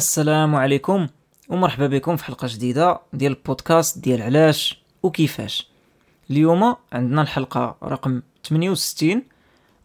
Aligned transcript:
السلام 0.00 0.54
عليكم 0.56 1.06
ومرحبا 1.48 1.86
بكم 1.86 2.16
في 2.16 2.24
حلقة 2.24 2.48
جديدة 2.50 3.00
ديال 3.12 3.32
البودكاست 3.32 3.98
ديال 3.98 4.22
علاش 4.22 4.82
وكيفاش. 5.02 5.68
اليوم 6.30 6.76
عندنا 6.92 7.22
الحلقة 7.22 7.76
رقم 7.82 8.22
68 8.48 9.22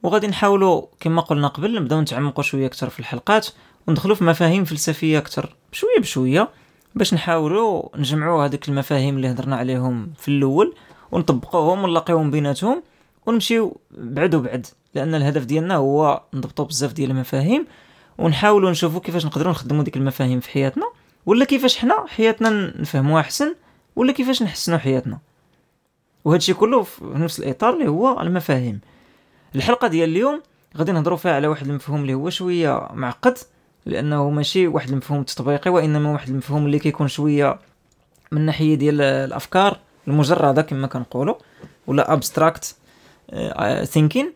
وغادي 0.04 0.28
نحاولوا 0.28 0.86
كما 1.00 1.22
قلنا 1.22 1.48
قبل 1.48 1.76
نبداو 1.76 2.02
نتعمقوا 2.02 2.44
شوية 2.44 2.66
أكثر 2.66 2.90
في 2.90 3.00
الحلقات 3.00 3.48
وندخلوا 3.88 4.16
في 4.16 4.24
مفاهيم 4.24 4.64
فلسفية 4.64 5.18
أكثر 5.18 5.56
بشوية 5.72 6.00
بشوية 6.00 6.50
باش 6.96 7.14
نحاولوا 7.14 7.98
نجمعوا 7.98 8.46
هذيك 8.46 8.70
المفاهيم 8.70 9.16
اللي 9.18 9.32
هضرنا 9.32 9.56
عليهم 9.56 10.14
في 10.18 10.28
الأول 10.28 10.76
ونطبقوهم 11.12 11.84
ونلاقيهم 11.84 12.32
بيناتهم 12.32 12.84
ونمشيو 13.26 13.78
بعد 13.92 14.36
وبعد 14.36 14.68
لأن 14.94 15.16
الهدف 15.16 15.46
ديالنا 15.46 15.76
هو 15.76 16.22
نضبطوا 16.34 16.66
بزاف 16.66 16.94
ديال 16.94 17.12
المفاهيم 17.12 17.66
ونحاولوا 18.18 18.72
نشوفوا 18.72 19.00
كيفاش 19.00 19.26
نقدروا 19.26 19.52
نخدموا 19.52 19.84
ديك 19.84 19.98
المفاهيم 19.98 20.40
في 20.40 20.50
حياتنا 20.50 20.86
ولا 21.26 21.46
كيفاش 21.46 21.78
حنا 21.78 22.06
حياتنا 22.08 22.50
نفهموها 22.82 23.22
أحسن 23.22 23.56
ولا 23.96 24.12
كيفاش 24.12 24.44
نحسنوا 24.44 24.78
حياتنا. 24.78 25.20
وهذا 26.26 26.38
الشيء 26.38 26.56
كله 26.56 26.84
في 26.84 27.04
نفس 27.04 27.40
الإطار 27.40 27.74
اللي 27.74 27.88
هو 27.88 28.22
المفاهيم. 28.22 28.82
الحلقة 29.56 29.88
ديال 29.88 30.10
اليوم 30.10 30.42
غادي 30.78 30.92
نهضروا 30.92 31.18
فيها 31.18 31.36
على 31.36 31.48
واحد 31.48 31.68
المفهوم 31.68 32.02
اللي 32.02 32.14
هو 32.14 32.30
شوية 32.30 32.88
معقد 32.94 33.38
لأنه 33.86 34.30
ماشي 34.30 34.68
واحد 34.68 34.90
المفهوم 34.90 35.24
تطبيقي 35.24 35.72
وإنما 35.72 36.12
واحد 36.12 36.30
المفهوم 36.30 36.66
اللي 36.66 36.80
كيكون 36.80 37.08
شوية 37.08 37.60
من 38.32 38.42
ناحية 38.42 38.76
ديال 38.76 39.02
الأفكار 39.02 39.78
المجردة 40.08 40.62
كما 40.62 40.88
كنقولوا 40.88 41.36
ولا 41.88 42.14
ابستراكت 42.14 42.76
ثينكين 43.84 44.34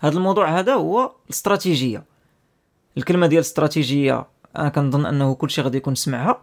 هذا 0.00 0.16
الموضوع 0.16 0.58
هذا 0.58 0.74
هو 0.74 1.12
الاستراتيجية. 1.26 2.04
الكلمة 2.96 3.26
ديال 3.26 3.40
استراتيجية 3.40 4.26
أنا 4.58 4.68
كنظن 4.68 5.06
أنه 5.06 5.34
كل 5.34 5.50
شيء 5.50 5.64
غادي 5.64 5.76
يكون 5.76 5.94
سمعها. 5.94 6.42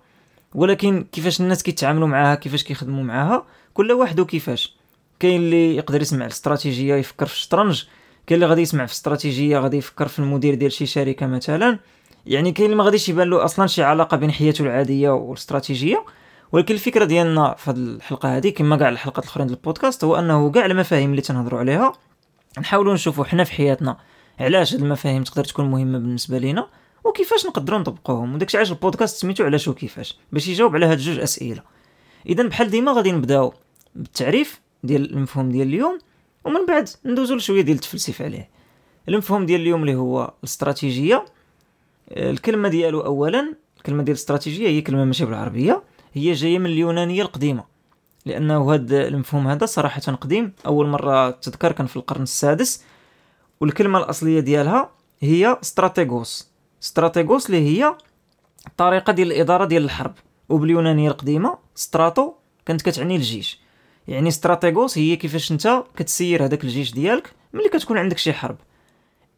ولكن 0.55 1.05
كيفاش 1.11 1.41
الناس 1.41 1.63
كيتعاملوا 1.63 2.07
معاها 2.07 2.35
كيفاش 2.35 2.63
كيخدموا 2.63 3.03
معاها 3.03 3.45
كل 3.73 3.91
واحد 3.91 4.19
وكيفاش. 4.19 4.75
كاين 5.19 5.41
اللي 5.41 5.75
يقدر 5.75 6.01
يسمع 6.01 6.25
الاستراتيجية 6.25 6.95
يفكر 6.95 7.25
في 7.25 7.33
الشطرنج. 7.33 7.83
كاين 8.27 8.35
اللي 8.35 8.49
غادي 8.49 8.61
يسمع 8.61 8.85
في 8.85 8.93
استراتيجيه 8.93 9.57
غادي 9.57 9.77
يفكر 9.77 10.07
في 10.07 10.19
المدير 10.19 10.55
ديال 10.55 10.71
شي 10.71 10.85
شركة 10.85 11.27
مثلا. 11.27 11.79
يعني 12.25 12.51
كاين 12.51 12.65
اللي 12.65 12.77
ما 12.77 12.83
غاديش 12.83 13.09
يبان 13.09 13.29
له 13.29 13.45
أصلا 13.45 13.67
شي 13.67 13.83
علاقة 13.83 14.17
بين 14.17 14.31
حياته 14.31 14.61
العادية 14.61 15.09
والاستراتيجية. 15.09 16.05
ولكن 16.51 16.73
الفكرة 16.73 17.05
ديالنا 17.05 17.55
في 17.57 17.71
هذه 17.71 17.77
الحلقة 17.77 18.37
هذه 18.37 18.49
كما 18.49 18.77
كاع 18.77 18.89
الحلقات 18.89 19.23
الأخرين 19.23 19.47
ديال 19.47 19.57
البودكاست 19.57 20.03
هو 20.03 20.15
أنه 20.15 20.51
كاع 20.51 20.65
المفاهيم 20.65 21.11
اللي 21.11 21.21
تنهضروا 21.21 21.59
عليها 21.59 21.93
نحاولوا 22.59 22.93
نشوفوا 22.93 23.25
حنا 23.25 23.43
في 23.43 23.51
حياتنا 23.51 23.97
علاش 24.39 24.73
هاد 24.73 24.81
المفاهيم 24.81 25.23
تقدر 25.23 25.43
تكون 25.43 25.65
مهمة 25.65 25.99
بالنسبة 25.99 26.37
لينا؟ 26.37 26.67
وكيفاش 27.03 27.45
نقدروا 27.45 27.79
نطبقوهم؟ 27.79 28.33
وداكشي 28.35 28.57
علاش 28.57 28.71
البودكاست 28.71 29.21
سميتو 29.21 29.43
علاش 29.43 29.67
وكيفاش؟ 29.67 30.17
باش 30.31 30.47
يجاوب 30.47 30.75
على 30.75 30.85
هاد 30.85 30.97
جوج 30.97 31.19
أسئلة. 31.19 31.61
اذا 32.25 32.43
بحال 32.43 32.69
ديما 32.69 32.91
غادي 32.91 33.11
نبداو 33.11 33.53
بالتعريف 33.95 34.61
ديال 34.83 35.13
المفهوم 35.13 35.49
ديال 35.49 35.67
اليوم 35.67 35.99
ومن 36.45 36.65
بعد 36.65 36.89
ندوزو 37.05 37.35
لشوية 37.35 37.61
ديال 37.61 37.75
التفلسف 37.75 38.21
عليه. 38.21 38.49
المفهوم 39.09 39.45
ديال 39.45 39.61
اليوم 39.61 39.81
اللي 39.81 39.95
هو 39.95 40.33
الاستراتيجية. 40.39 41.25
الكلمة 42.11 42.69
ديالو 42.69 42.99
اولا 42.99 43.53
الكلمة 43.77 44.03
ديال 44.03 44.15
الاستراتيجية 44.15 44.67
هي 44.67 44.81
كلمة 44.81 45.05
ماشي 45.05 45.25
بالعربية 45.25 45.83
هي 46.13 46.33
جاية 46.33 46.59
من 46.59 46.65
اليونانية 46.65 47.21
القديمة. 47.21 47.63
لأنه 48.25 48.73
هذا 48.73 49.07
المفهوم 49.07 49.47
هذا 49.47 49.65
صراحة 49.65 50.01
قديم. 50.01 50.53
أول 50.65 50.87
مرة 50.87 51.29
تذكر 51.29 51.71
كان 51.71 51.87
في 51.87 51.95
القرن 51.95 52.23
السادس. 52.23 52.83
والكلمة 53.61 53.99
الأصلية 53.99 54.39
ديالها 54.39 54.89
هي 55.19 55.57
استراتيغوس 55.61 56.49
استراتيغوس 56.83 57.45
اللي 57.45 57.67
هي 57.67 57.95
الطريقة 58.67 59.13
ديال 59.13 59.31
الإدارة 59.31 59.65
ديال 59.65 59.83
الحرب. 59.83 60.13
وباليونانية 60.49 61.09
القديمة 61.09 61.57
ستراتو 61.75 62.33
كانت 62.65 62.81
كتعني 62.81 63.15
الجيش. 63.15 63.59
يعني 64.07 64.29
استراتيغوس 64.29 64.97
هي 64.97 65.15
كيفاش 65.15 65.51
أنت 65.51 65.83
كتسير 65.95 66.45
هذاك 66.45 66.63
الجيش 66.63 66.93
ديالك 66.93 67.33
ملي 67.53 67.69
كتكون 67.69 67.97
عندك 67.97 68.17
شي 68.17 68.33
حرب. 68.33 68.57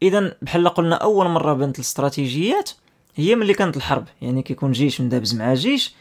اذا 0.02 0.36
بحال 0.42 0.68
قلنا 0.68 0.96
أول 0.96 1.28
مرة 1.28 1.52
بنت 1.52 1.76
الاستراتيجيات 1.76 2.70
هي 3.14 3.34
ملي 3.34 3.54
كانت 3.54 3.76
الحرب. 3.76 4.04
يعني 4.22 4.42
كيكون 4.42 4.72
جيش 4.72 5.00
مدابز 5.00 5.34
مع 5.34 5.54
جيش 5.54 5.94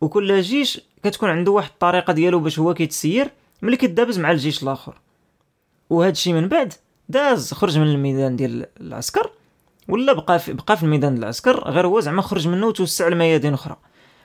وكل 0.00 0.40
جيش 0.40 0.80
كتكون 1.02 1.28
عنده 1.28 1.52
واحد 1.52 1.70
الطريقة 1.70 2.12
ديالو 2.12 2.40
باش 2.40 2.58
هو 2.58 2.74
كيتسير 2.74 3.30
ملي 3.62 3.76
كيدابز 3.76 4.18
مع 4.18 4.30
الجيش 4.30 4.62
الآخر. 4.62 5.00
وهذا 5.90 6.12
الشيء 6.12 6.34
من 6.34 6.48
بعد 6.48 6.74
داز 7.08 7.52
خرج 7.52 7.78
من 7.78 7.86
الميدان 7.86 8.36
ديال 8.36 8.66
العسكر 8.80 9.30
ولا 9.88 10.12
بقى 10.12 10.38
في 10.38 10.52
بقى 10.52 10.76
في 10.76 10.82
الميدان 10.82 11.16
العسكر 11.16 11.70
غير 11.70 11.86
هو 11.86 12.00
زعما 12.00 12.22
خرج 12.22 12.48
منه 12.48 12.66
وتوسع 12.66 13.08
لميادين 13.08 13.54
أخرى. 13.54 13.76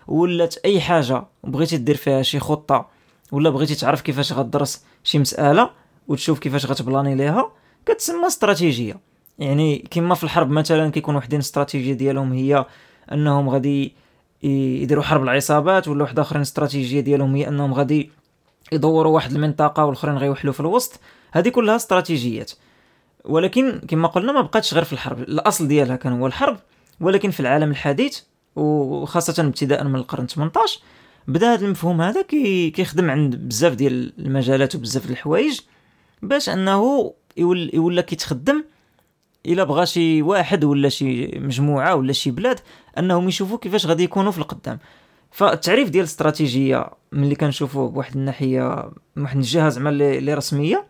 ولات 0.07 0.57
أي 0.57 0.81
حاجة 0.81 1.23
بغيتي 1.43 1.77
دير 1.77 1.95
فيها 1.95 2.21
شي 2.21 2.39
خطة 2.39 2.87
ولا 3.31 3.49
بغيتي 3.49 3.75
تعرف 3.75 4.01
كيفاش 4.01 4.33
غدرس 4.33 4.83
شي 5.03 5.19
مسألة 5.19 5.69
وتشوف 6.07 6.39
كيفاش 6.39 6.65
غتبلاني 6.65 7.15
ليها 7.15 7.51
كتسمى 7.85 8.27
استراتيجية. 8.27 8.99
يعني 9.39 9.87
كما 9.91 10.15
في 10.15 10.23
الحرب 10.23 10.49
مثلا 10.49 10.91
كيكون 10.91 11.15
وحدين 11.15 11.39
استراتيجية 11.39 11.93
ديالهم 11.93 12.33
هي 12.33 12.65
أنهم 13.11 13.49
غادي 13.49 13.95
يديروا 14.43 15.03
حرب 15.03 15.23
العصابات 15.23 15.87
ولا 15.87 16.03
واحدة 16.03 16.21
آخرين 16.21 16.41
استراتيجية 16.41 16.99
ديالهم 16.99 17.35
هي 17.35 17.47
أنهم 17.47 17.73
غادي 17.73 18.11
يدوروا 18.71 19.15
واحد 19.15 19.31
المنطقة 19.31 19.85
والآخرين 19.85 20.17
غيوحلوا 20.17 20.53
في 20.53 20.59
الوسط. 20.59 20.99
هذه 21.31 21.49
كلها 21.49 21.75
استراتيجيات. 21.75 22.51
ولكن 23.25 23.81
كما 23.87 24.07
قلنا 24.07 24.31
ما 24.31 24.41
بقاتش 24.41 24.73
غير 24.73 24.83
في 24.83 24.93
الحرب. 24.93 25.19
الأصل 25.19 25.67
ديالها 25.67 25.95
كان 25.95 26.13
هو 26.13 26.27
الحرب 26.27 26.57
ولكن 26.99 27.31
في 27.31 27.39
العالم 27.39 27.71
الحديث 27.71 28.19
وخاصة 28.55 29.43
ابتداء 29.43 29.83
من 29.83 29.95
القرن 29.95 30.27
18 30.27 30.79
بدا 31.27 31.53
هذا 31.53 31.65
المفهوم 31.65 32.01
هذا 32.01 32.21
كي 32.21 32.69
كيخدم 32.69 33.09
عند 33.11 33.35
بزاف 33.35 33.73
ديال 33.73 34.13
المجالات 34.19 34.75
وبزاف 34.75 35.03
ديال 35.03 35.13
الحوايج 35.13 35.59
باش 36.21 36.49
أنه 36.49 37.13
يول 37.37 37.71
يولى 37.73 38.03
كيتخدم 38.03 38.63
إلا 39.45 39.63
بغى 39.63 39.85
شي 39.85 40.21
واحد 40.21 40.63
ولا 40.63 40.89
شي 40.89 41.39
مجموعة 41.39 41.95
ولا 41.95 42.13
شي 42.13 42.31
بلاد 42.31 42.59
أنهم 42.97 43.27
يشوفوا 43.27 43.57
كيفاش 43.57 43.85
غادي 43.85 44.03
يكونوا 44.03 44.31
في 44.31 44.37
القدام. 44.37 44.79
فالتعريف 45.31 45.89
ديال 45.89 46.03
الاستراتيجية 46.03 46.89
ملي 47.11 47.35
كنشوفوه 47.35 47.89
بواحد 47.89 48.15
الناحية 48.15 48.91
واحد 49.17 49.37
الجهة 49.37 49.69
زعما 49.69 49.89
اللي 49.89 50.33
رسمية 50.33 50.85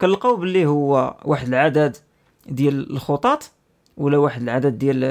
كنلقاو 0.00 0.36
باللي 0.36 0.66
هو 0.66 1.16
واحد 1.24 1.48
العدد 1.48 1.96
ديال 2.46 2.92
الخطط 2.92 3.50
ولا 3.96 4.18
واحد 4.18 4.42
العدد 4.42 4.78
ديال 4.78 5.04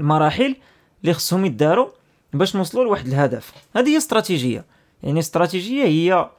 المراحل 0.00 0.56
اللي 1.02 1.14
خصهم 1.14 1.44
يداروا 1.44 1.88
باش 2.32 2.56
نوصلوا 2.56 2.84
لواحد 2.84 3.06
الهدف. 3.06 3.52
هذه 3.76 3.88
هي 3.88 3.96
استراتيجية. 3.96 4.64
يعني 5.02 5.20
استراتيجية 5.20 5.84
هي 5.84 6.30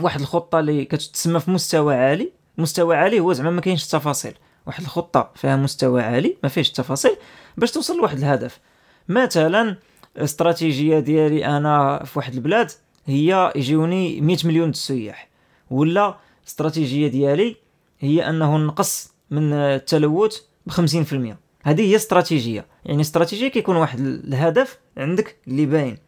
واحد 0.00 0.20
الخطة 0.20 0.60
اللي 0.60 0.84
كتسمى 0.84 1.40
في 1.40 1.50
مستوى 1.50 1.94
عالي. 1.94 2.32
مستوى 2.58 2.96
عالي 2.96 3.20
هو 3.20 3.32
زعما 3.32 3.50
ما 3.50 3.60
كاينش 3.60 3.84
التفاصيل. 3.84 4.34
واحد 4.66 4.82
الخطة 4.82 5.30
فيها 5.34 5.56
مستوى 5.56 6.02
عالي 6.02 6.36
ما 6.42 6.48
فيش 6.48 6.68
التفاصيل 6.68 7.16
باش 7.56 7.70
توصل 7.70 7.98
لواحد 7.98 8.18
الهدف. 8.18 8.60
مثلا 9.08 9.76
استراتيجية 10.16 10.98
ديالي 10.98 11.46
أنا 11.46 12.04
في 12.04 12.18
واحد 12.18 12.34
البلاد 12.34 12.70
هي 13.06 13.52
يجيوني 13.56 14.20
100 14.20 14.36
مليون 14.44 14.70
السياح 14.70 15.28
ولا 15.70 16.14
استراتيجية 16.48 17.08
ديالي 17.08 17.56
هي 18.00 18.28
أنه 18.28 18.56
نقص 18.56 19.12
من 19.30 19.52
التلوث 19.52 20.40
ب 20.66 20.70
50% 20.70 21.36
هذه 21.62 21.90
هي 21.90 21.96
استراتيجية. 21.96 22.66
يعني 22.84 23.00
استراتيجية 23.00 23.48
كيكون 23.48 23.76
واحد 23.76 24.00
الهدف 24.00 24.78
عندك 24.96 25.36
اللي 25.48 25.66
باين. 25.66 25.98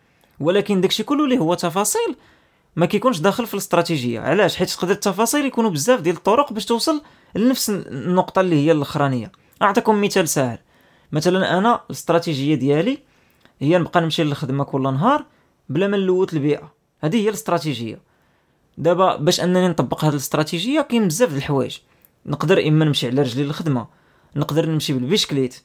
ولكن 0.41 0.81
داكشي 0.81 1.03
كله 1.03 1.25
اللي 1.25 1.39
هو 1.39 1.55
تفاصيل 1.55 2.17
ما 2.77 2.87
كيكونش 2.87 3.19
داخل 3.21 3.47
في 3.47 3.55
الاستراتيجية. 3.55 4.21
علاش؟ 4.21 4.57
حيت 4.57 4.71
تقدر 4.71 4.93
التفاصيل 4.93 5.47
يكونوا 5.47 5.71
بزاف 5.71 6.01
ديال 6.01 6.17
الطرق 6.17 6.53
باش 6.53 6.65
توصل 6.65 7.03
لنفس 7.35 7.71
النقطة 7.71 8.41
اللي 8.41 8.57
هي 8.67 8.73
الأخرانية. 8.73 9.33
أعطيكم 9.63 10.01
مثال 10.01 10.29
سهل. 10.29 10.59
مثلا 11.13 11.59
أنا 11.59 11.81
الاستراتيجية 11.87 12.55
ديالي 12.55 12.99
هي 13.61 13.79
نبقى 13.79 14.01
نمشي 14.01 14.25
للخدمة 14.25 14.65
كل 14.65 14.83
نهار 14.83 15.25
بلا 15.69 15.87
ما 15.89 15.97
نلوث 15.97 16.35
البيئة. 16.35 16.73
هذه 17.01 17.17
هي 17.17 17.29
الاستراتيجية. 17.29 18.12
دابا 18.79 19.17
باش 19.17 19.41
انني 19.41 19.69
نطبق 19.69 20.05
هذه 20.05 20.13
الاستراتيجية 20.13 20.81
كاين 20.81 21.09
بزاف 21.09 21.33
د 21.33 21.37
الحوايج. 21.37 21.79
نقدر 22.27 22.69
اما 22.69 22.85
نمشي 22.85 23.07
على 23.07 23.23
رجلي 23.23 23.45
للخدمة 23.45 23.87
نقدر 24.37 24.67
نمشي 24.67 24.93
بالبيشكليت 24.93 25.57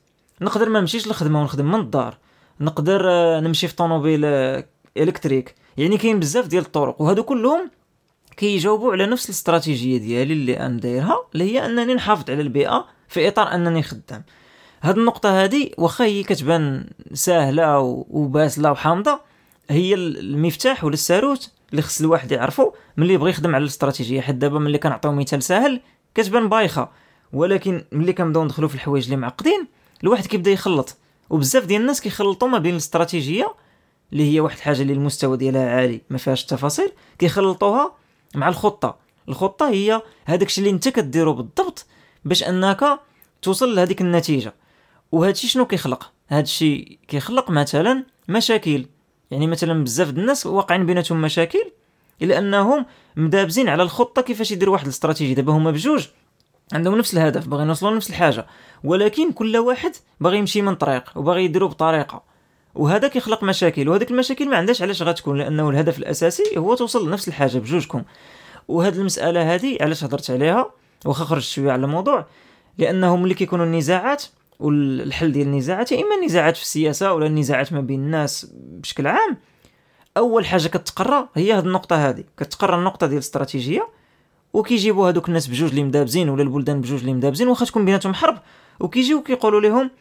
نقدر 0.41 0.69
ما 0.69 0.79
نمشيش 0.79 1.07
للخدمة 1.07 1.41
ونخدم 1.41 1.71
من 1.71 1.79
الدار 1.79 2.17
نقدر 2.59 3.09
آه، 3.09 3.39
نمشي 3.39 3.67
في 3.67 3.75
طوموبيل 3.75 4.21
آه، 4.25 4.65
إلكتريك. 4.97 5.55
يعني 5.77 5.97
كاين 5.97 6.19
بزاف 6.19 6.47
ديال 6.47 6.63
الطرق 6.63 7.01
وهادو 7.01 7.23
كلهم 7.23 7.71
كيجاوبوا 8.37 8.91
على 8.91 9.05
نفس 9.05 9.25
الاستراتيجية 9.25 9.97
ديالي 9.97 10.33
اللي 10.33 10.59
أنا 10.59 10.79
دايرها 10.79 11.17
اللي 11.33 11.53
هي 11.53 11.65
أنني 11.65 11.93
نحافظ 11.93 12.31
على 12.31 12.41
البيئة 12.41 12.85
في 13.07 13.27
إطار 13.27 13.55
أنني 13.55 13.83
خدام. 13.83 14.23
هاد 14.81 14.97
النقطة 14.97 15.43
هذه 15.43 15.69
واخا 15.77 16.05
هي 16.05 16.23
كتبان 16.23 16.89
ساهلة 17.13 17.79
وباسلة 18.09 18.71
وحامضة 18.71 19.19
هي 19.69 19.93
المفتاح 19.93 20.83
ولا 20.83 20.93
الساروت 20.93 21.51
اللي 21.71 21.81
خص 21.81 22.01
الواحد 22.01 22.31
يعرفو 22.31 22.71
ملي 22.97 23.13
يبغي 23.13 23.29
يخدم 23.29 23.55
على 23.55 23.61
الاستراتيجية. 23.61 24.21
حيت 24.21 24.35
دابا 24.35 24.59
ملي 24.59 24.77
كنعطيو 24.77 25.11
مثال 25.11 25.43
ساهل 25.43 25.81
كتبان 26.15 26.49
بايخة. 26.49 26.89
ولكن 27.33 27.85
ملي 27.91 28.13
كنبداو 28.13 28.43
ندخلو 28.43 28.67
في 28.67 28.75
الحوايج 28.75 29.03
اللي 29.03 29.15
معقدين 29.15 29.67
الواحد 30.03 30.25
كيبدا 30.25 30.51
يخلط. 30.51 30.97
وبزاف 31.29 31.65
ديال 31.65 31.81
الناس 31.81 32.01
كيخلطوا 32.01 32.47
ما 32.47 32.57
بين 32.57 32.71
الاستراتيجية 32.71 33.55
اللي 34.13 34.33
هي 34.33 34.39
واحد 34.39 34.57
الحاجة 34.57 34.81
اللي 34.81 34.93
المستوى 34.93 35.37
ديالها 35.37 35.69
عالي 35.69 36.01
ما 36.09 36.17
فيهاش 36.17 36.41
التفاصيل 36.41 36.91
كيخلطوها 37.19 37.95
مع 38.35 38.47
الخطة. 38.47 38.97
الخطة 39.29 39.69
هي 39.69 40.01
هذاك 40.25 40.47
الشيء 40.47 40.63
اللي 40.63 40.75
انت 40.75 40.89
كديرو 40.89 41.33
بالضبط 41.33 41.85
باش 42.25 42.43
انك 42.43 42.99
توصل 43.41 43.75
لهذيك 43.75 44.01
النتيجة. 44.01 44.53
وهذا 45.11 45.31
الشيء 45.31 45.49
شنو 45.49 45.65
كيخلق؟ 45.65 46.11
هذا 46.27 46.41
الشيء 46.41 46.99
كيخلق 47.07 47.49
مثلا 47.49 48.03
مشاكل. 48.27 48.85
يعني 49.31 49.47
مثلا 49.47 49.83
بزاف 49.83 50.09
الناس 50.09 50.45
واقعين 50.45 50.85
بيناتهم 50.85 51.21
مشاكل 51.21 51.71
إلا 52.21 52.37
أنهم 52.37 52.85
مدابزين 53.15 53.69
على 53.69 53.83
الخطة 53.83 54.21
كيفاش 54.21 54.51
يديروا 54.51 54.73
واحد 54.73 54.85
الاستراتيجية. 54.85 55.33
دابا 55.33 55.53
هما 55.53 55.71
بجوج 55.71 56.07
عندهم 56.73 56.97
نفس 56.97 57.13
الهدف 57.13 57.47
باغي 57.47 57.65
يوصلوا 57.67 57.91
لنفس 57.91 58.09
الحاجة 58.09 58.45
ولكن 58.83 59.31
كل 59.31 59.57
واحد 59.57 59.91
باغي 60.19 60.37
يمشي 60.37 60.61
من 60.61 60.75
طريق 60.75 61.03
وباغي 61.15 61.45
يديروا 61.45 61.69
بطريقة. 61.69 62.23
وهذا 62.75 63.07
كيخلق 63.07 63.43
مشاكل 63.43 63.89
وهذيك 63.89 64.11
المشاكل 64.11 64.49
ما 64.49 64.57
عندهاش 64.57 64.81
علاش 64.81 65.01
غتكون 65.01 65.37
لأنه 65.37 65.69
الهدف 65.69 65.97
الأساسي 65.97 66.43
هو 66.57 66.75
توصل 66.75 67.07
لنفس 67.07 67.27
الحاجة 67.27 67.57
بجوجكم. 67.57 68.03
وهاد 68.67 68.97
المسألة 68.97 69.55
هذه 69.55 69.77
علاش 69.81 70.03
هضرت 70.03 70.31
عليها؟ 70.31 70.71
واخا 71.05 71.25
خرجت 71.25 71.47
شوية 71.47 71.71
على 71.71 71.85
الموضوع 71.85 72.25
لأنه 72.77 73.15
ملي 73.15 73.33
كيكونوا 73.33 73.65
النزاعات 73.65 74.23
والحل 74.59 75.31
ديال 75.31 75.47
النزاعات 75.47 75.91
يا 75.91 76.03
إما 76.03 76.15
النزاعات 76.15 76.57
في 76.57 76.63
السياسة 76.63 77.13
ولا 77.13 77.25
النزاعات 77.25 77.73
ما 77.73 77.81
بين 77.81 77.99
الناس 77.99 78.53
بشكل 78.55 79.07
عام. 79.07 79.37
أول 80.17 80.45
حاجة 80.45 80.67
كتقرا 80.67 81.29
هي 81.35 81.53
هاد 81.53 81.65
النقطة 81.65 82.09
هذه 82.09 82.23
كتقرا 82.37 82.77
النقطة 82.77 83.07
ديال 83.07 83.17
الاستراتيجية 83.17 83.87
وكيجيبوا 84.53 85.09
هذوك 85.09 85.27
الناس 85.27 85.47
بجوج 85.47 85.69
اللي 85.69 85.83
مدابزين 85.83 86.29
ولا 86.29 86.43
البلدان 86.43 86.81
بجوج 86.81 86.99
اللي 86.99 87.13
مدابزين 87.13 87.47
واخا 87.47 87.65
تكون 87.65 87.85
بيناتهم 87.85 88.13
حرب. 88.13 88.37
وكيجيو 88.79 89.23
كيقولوا 89.23 89.61
لهم 89.61 89.91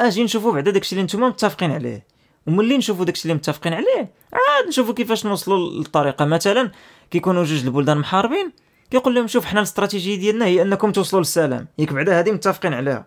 أجي 0.00 0.24
نشوفوا 0.24 0.52
بعدا 0.52 0.70
داكشي 0.70 0.92
اللي 0.92 1.04
نتوما 1.04 1.28
متفقين 1.28 1.70
عليه. 1.70 2.06
وملي 2.46 2.78
نشوفوا 2.78 3.04
داكشي 3.04 3.22
اللي 3.22 3.34
متفقين 3.34 3.72
عليه 3.72 4.10
عاد 4.32 4.68
نشوفوا 4.68 4.94
كيفاش 4.94 5.26
نوصلوا 5.26 5.70
للطريقة. 5.70 6.24
مثلا 6.24 6.70
كيكونوا 7.10 7.44
جوج 7.44 7.64
البلدان 7.64 7.98
محاربين 7.98 8.52
كيقول 8.90 9.14
لهم 9.14 9.26
شوف 9.26 9.44
حنا 9.44 9.60
الاستراتيجية 9.60 10.16
ديالنا 10.16 10.44
هي 10.44 10.62
أنكم 10.62 10.92
توصلوا 10.92 11.20
للسلام. 11.20 11.68
ياك 11.78 11.92
بعدا 11.92 12.20
هذه 12.20 12.32
متفقين 12.32 12.74
عليها. 12.74 13.06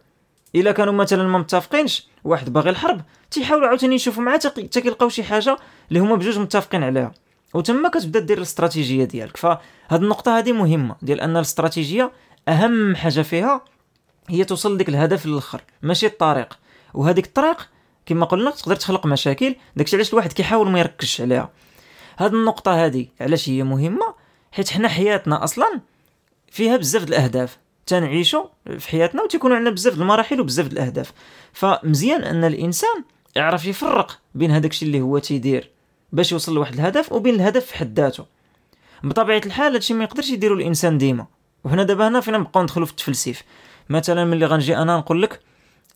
إلا 0.56 0.72
كانوا 0.72 0.94
مثلا 0.94 1.24
ما 1.24 1.38
متفقينش 1.38 2.07
واحد 2.24 2.54
باغي 2.54 2.69
الحرب 2.69 3.02
تيحاولوا 3.31 3.68
عاوتاني 3.68 3.96
يشوفوا 3.96 4.24
معاه 4.24 4.40
حتى 4.46 4.81
كيلقاو 4.81 5.10
شي 5.10 5.24
حاجة 5.24 5.57
اللي 5.90 6.00
هما 6.00 6.16
بجوج 6.16 6.40
متفقين 6.40 6.84
عليها. 6.84 7.13
وتما 7.54 7.90
كتبدا 7.90 8.19
دير 8.19 8.38
الاستراتيجية 8.38 9.04
ديالك. 9.04 9.38
فهاد 9.38 9.60
النقطة 10.04 10.38
هذه 10.38 10.52
مهمة 10.52 10.96
ديال 11.02 11.22
أن 11.22 11.38
الاستراتيجية 11.38 12.12
أهم 12.48 12.96
حاجة 12.96 13.22
فيها 13.22 13.62
هي 14.30 14.44
توصل 14.44 14.75
لديك 14.75 14.90
الهدف 14.90 15.25
الأخر 15.25 15.62
ماشي 15.81 16.06
الطريق. 16.06 16.60
وهذيك 16.94 17.25
الطريق 17.25 17.69
كما 18.06 18.25
قلنا 18.25 18.51
تقدر 18.51 18.75
تخلق 18.75 19.06
مشاكل 19.06 19.56
داكشي 19.75 19.96
علاش 19.96 20.13
الواحد 20.13 20.34
كيحاول 20.34 20.72
ما 20.72 20.80
يركزش 20.80 21.22
عليها. 21.22 21.50
هاد 22.18 22.34
النقطة 22.34 22.86
هذه 22.86 23.08
علاش 23.22 23.50
هي 23.50 23.63
مهمة؟ 23.63 24.13
حيت 24.51 24.69
حنا 24.69 24.88
حياتنا 24.88 25.44
أصلا 25.44 25.81
فيها 26.51 26.78
بزاف 26.78 27.04
الأهداف. 27.04 27.58
تنعيشوا 27.86 28.46
في 28.78 28.90
حياتنا 28.90 29.24
وتيكونوا 29.24 29.56
عندنا 29.56 29.74
بزاف 29.74 29.94
المراحل 29.94 30.42
وبزاف 30.42 30.68
الأهداف. 30.68 31.12
فمزيان 31.54 32.24
أن 32.24 32.44
الإنسان 32.44 33.04
يعرف 33.36 33.66
يفرق 33.66 34.20
بين 34.36 34.52
هذاك 34.52 34.72
الشيء 34.72 34.88
اللي 34.88 35.02
هو 35.02 35.18
تيدير 35.18 35.70
باش 36.12 36.32
يوصل 36.32 36.56
لواحد 36.56 36.74
الهدف 36.74 37.12
وبين 37.12 37.36
الهدف 37.36 37.66
في 37.66 37.76
حد 37.78 38.00
ذاته. 38.00 38.26
بطبيعة 39.04 39.42
الحال 39.46 39.74
هادشي 39.74 39.94
ما 39.94 40.04
يقدرش 40.04 40.30
يديرو 40.30 40.56
الإنسان 40.56 40.98
ديما. 40.98 41.26
وحنا 41.64 41.84
دابا 41.84 42.08
هنا 42.08 42.20
فينا 42.22 42.38
نبقاو 42.38 42.64
ندخلوا 42.64 42.86
في 42.86 42.92
التفلسيف 42.92 43.44
مثلا 43.90 44.26
ملي 44.26 44.46
غنجي 44.46 44.78
أنا 44.78 44.98
نقول 44.98 45.22
لك 45.22 45.40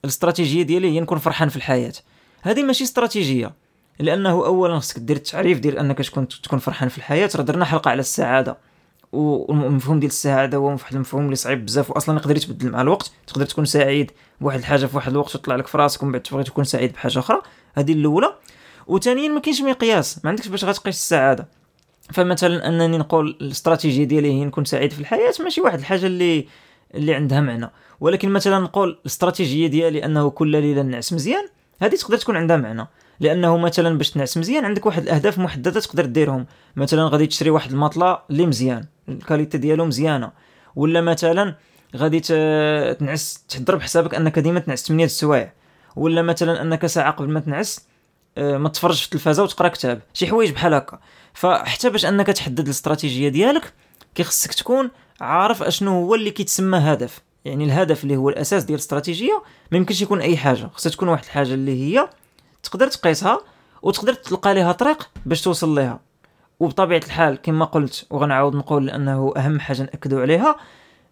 الاستراتيجية 0.04 0.64
ديالي 0.64 0.92
هي 0.92 1.00
نكون 1.00 1.18
فرحان 1.18 1.50
في 1.50 1.56
الحياة. 1.56 1.94
هذه 2.42 2.64
ماشي 2.64 2.84
استراتيجية 2.84 3.54
لأنه 4.00 4.30
اولا 4.30 4.80
خصك 4.80 5.00
دير 5.00 5.16
التعريف 5.16 5.60
ديال 5.60 5.78
أنك 5.78 5.98
تكون 5.98 6.28
تكون 6.28 6.60
فرحان 6.60 6.90
في 6.90 6.98
الحياة. 6.98 7.30
راه 7.36 7.42
درنا 7.42 7.66
حلقة 7.66 7.92
على 7.92 8.00
السعادة. 8.00 8.58
والمفهوم 9.12 10.00
ديال 10.00 10.12
السعاده 10.12 10.58
هو 10.58 10.66
واحد 10.66 10.94
المفهوم 10.96 11.26
اللي 11.26 11.36
صعيب 11.36 11.66
بزاف 11.66 11.90
واصلا 11.90 12.18
يقدر 12.18 12.38
يتبدل 12.38 12.70
مع 12.72 12.82
الوقت. 12.82 13.12
تقدر 13.28 13.46
تكون 13.46 13.66
سعيد 13.66 14.12
بواحد 14.42 14.60
الحاجة 14.60 14.86
في 14.86 14.96
واحد 14.96 15.12
الوقت 15.12 15.36
وتطلع 15.36 15.56
لك 15.56 15.68
في 15.68 15.78
راسك 15.78 16.04
ومن 16.04 16.12
بعد 16.12 16.22
تبغي 16.22 16.44
تكون 16.44 16.64
سعيد 16.64 16.94
بحاجة 16.94 17.20
أخرى. 17.20 17.42
هذه 17.76 17.94
الأولى. 17.94 18.36
وثانيا 18.88 19.30
ما 19.30 19.40
كاينش 19.40 19.62
مقياس 19.62 20.20
ما 20.24 20.30
عندكش 20.30 20.48
باش 20.48 20.66
غتقيس 20.66 20.96
السعادة. 20.96 21.48
فمثلا 22.14 22.68
أنني 22.68 22.98
نقول 22.98 23.38
الاستراتيجية 23.42 24.04
ديالي 24.04 24.32
هي 24.34 24.46
نكون 24.46 24.66
سعيد 24.66 24.94
في 24.94 25.00
الحياة 25.00 25.34
ماشي 25.40 25.62
واحد 25.62 25.80
الحاجة 25.80 26.06
اللي 26.06 26.48
اللي 26.96 27.14
عندها 27.14 27.42
معنى. 27.42 27.70
ولكن 28.00 28.30
مثلا 28.30 28.60
نقول 28.60 28.90
الاستراتيجية 29.02 29.68
ديالي 29.68 30.06
أنه 30.06 30.30
كل 30.30 30.48
ليلة 30.48 30.82
نعس 30.82 31.14
مزيان 31.14 31.48
هذه 31.82 31.96
تقدر 31.96 32.18
تكون 32.18 32.38
عندها 32.38 32.58
معنى. 32.58 32.88
لأنه 33.20 33.58
مثلا 33.58 33.98
باش 33.98 34.12
تنعس 34.12 34.38
مزيان 34.38 34.66
عندك 34.66 34.86
واحد 34.86 35.04
الأهداف 35.04 35.40
محددة 35.40 35.80
تقدر 35.80 36.06
ديرهم 36.06 36.46
مثلا 36.76 37.04
غادي 37.04 37.28
تشري 37.28 37.50
واحد 37.50 37.72
المطلة 37.72 38.20
اللي 38.30 38.46
مزيان 38.46 38.86
الكاليتي 39.12 39.58
ديالو 39.58 39.86
مزيانة. 39.86 40.32
ولا 40.76 41.02
مثلا 41.02 41.56
غادي 41.96 42.20
تنعس 42.94 43.46
تحضر 43.50 43.76
بحسابك 43.76 44.16
أنك 44.16 44.40
ديما 44.40 44.60
تنعس 44.60 44.88
8 44.88 45.06
السوايع. 45.06 45.54
ولا 45.96 46.22
مثلا 46.22 46.62
أنك 46.62 46.86
ساعة 46.86 47.12
قبل 47.12 47.30
ما 47.30 47.40
تنعس 47.40 47.88
آه، 48.38 48.58
ما 48.58 48.70
تفرجش 48.70 49.00
في 49.00 49.06
التلفازة 49.06 49.44
وتقرأ 49.44 49.68
كتاب. 49.68 50.02
شي 50.14 50.28
حوايج 50.28 50.52
بحال 50.52 50.74
هكا. 50.74 51.00
فحتى 51.34 51.90
باش 51.90 52.06
أنك 52.06 52.28
تحدد 52.28 52.60
الاستراتيجية 52.60 53.30
ديالك 53.30 53.74
كيخصك 54.16 54.54
تكون 54.54 54.90
عارف 55.22 55.64
أشنو 55.64 55.92
هو 55.92 56.16
اللي 56.16 56.32
كيتسمى 56.32 56.78
هدف. 56.78 57.22
يعني 57.46 57.64
الهدف 57.66 58.04
اللي 58.04 58.16
هو 58.18 58.30
الأساس 58.30 58.64
ديال 58.64 58.76
الاستراتيجية 58.76 59.44
ما 59.72 59.78
يمكنش 59.78 60.02
يكون 60.02 60.22
أي 60.22 60.38
حاجة. 60.38 60.70
خصها 60.74 60.90
تكون 60.90 61.08
واحد 61.08 61.24
الحاجة 61.24 61.54
اللي 61.54 61.84
هي 61.84 62.10
تقدر 62.64 62.88
تقيسها 62.88 63.42
وتقدر 63.82 64.14
تلقى 64.14 64.54
لها 64.54 64.72
طريق 64.72 65.10
باش 65.26 65.42
توصل 65.42 65.76
لها 65.76 66.00
وبطبيعة 66.60 67.02
الحال 67.06 67.36
كما 67.42 67.66
قلت 67.66 68.06
وغنعاود 68.10 68.56
نقول 68.56 68.90
انه 68.90 69.34
أهم 69.38 69.60
حاجة 69.60 69.82
نأكدوا 69.82 70.22
عليها 70.22 70.56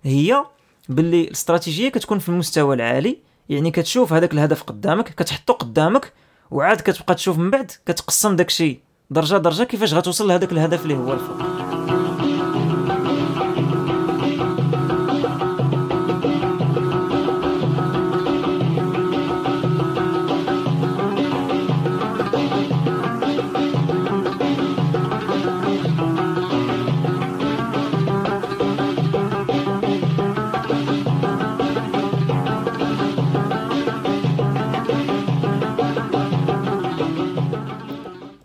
هي 0.03 0.45
باللي 0.89 1.21
الاستراتيجية 1.21 1.89
كتكون 1.89 2.19
في 2.19 2.29
المستوى 2.29 2.75
العالي 2.75 3.17
يعني 3.49 3.71
كتشوف 3.71 4.13
هذاك 4.13 4.33
الهدف 4.33 4.63
قدامك 4.63 5.09
كتحطه 5.09 5.53
قدامك 5.53 6.13
وعاد 6.51 6.81
كتبقى 6.81 7.15
تشوف 7.15 7.37
من 7.37 7.49
بعد 7.49 7.71
كتقسم 7.85 8.35
داكشي 8.35 8.79
درجة 9.09 9.35
درجة 9.37 9.63
كيفاش 9.63 9.93
غتوصل 9.93 10.27
لهذاك 10.27 10.51
الهدف 10.51 10.83
اللي 10.83 10.97
هو 10.97 11.13
الفوق. 11.13 11.66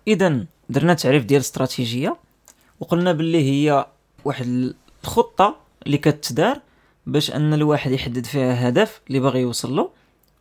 اذا 0.08 0.44
درنا 0.68 0.94
تعريف 0.94 1.24
ديال 1.24 1.40
الاستراتيجيه 1.40 2.16
وقلنا 2.80 3.12
باللي 3.12 3.50
هي 3.50 3.86
واحد 4.24 4.74
الخطة 5.04 5.56
اللي 5.86 5.98
كتدار 5.98 6.60
باش 7.06 7.30
أن 7.30 7.54
الواحد 7.54 7.90
يحدد 7.90 8.26
فيها 8.26 8.68
هدف 8.68 9.00
اللي 9.08 9.20
باغي 9.20 9.40
يوصل 9.40 9.76
له 9.76 9.90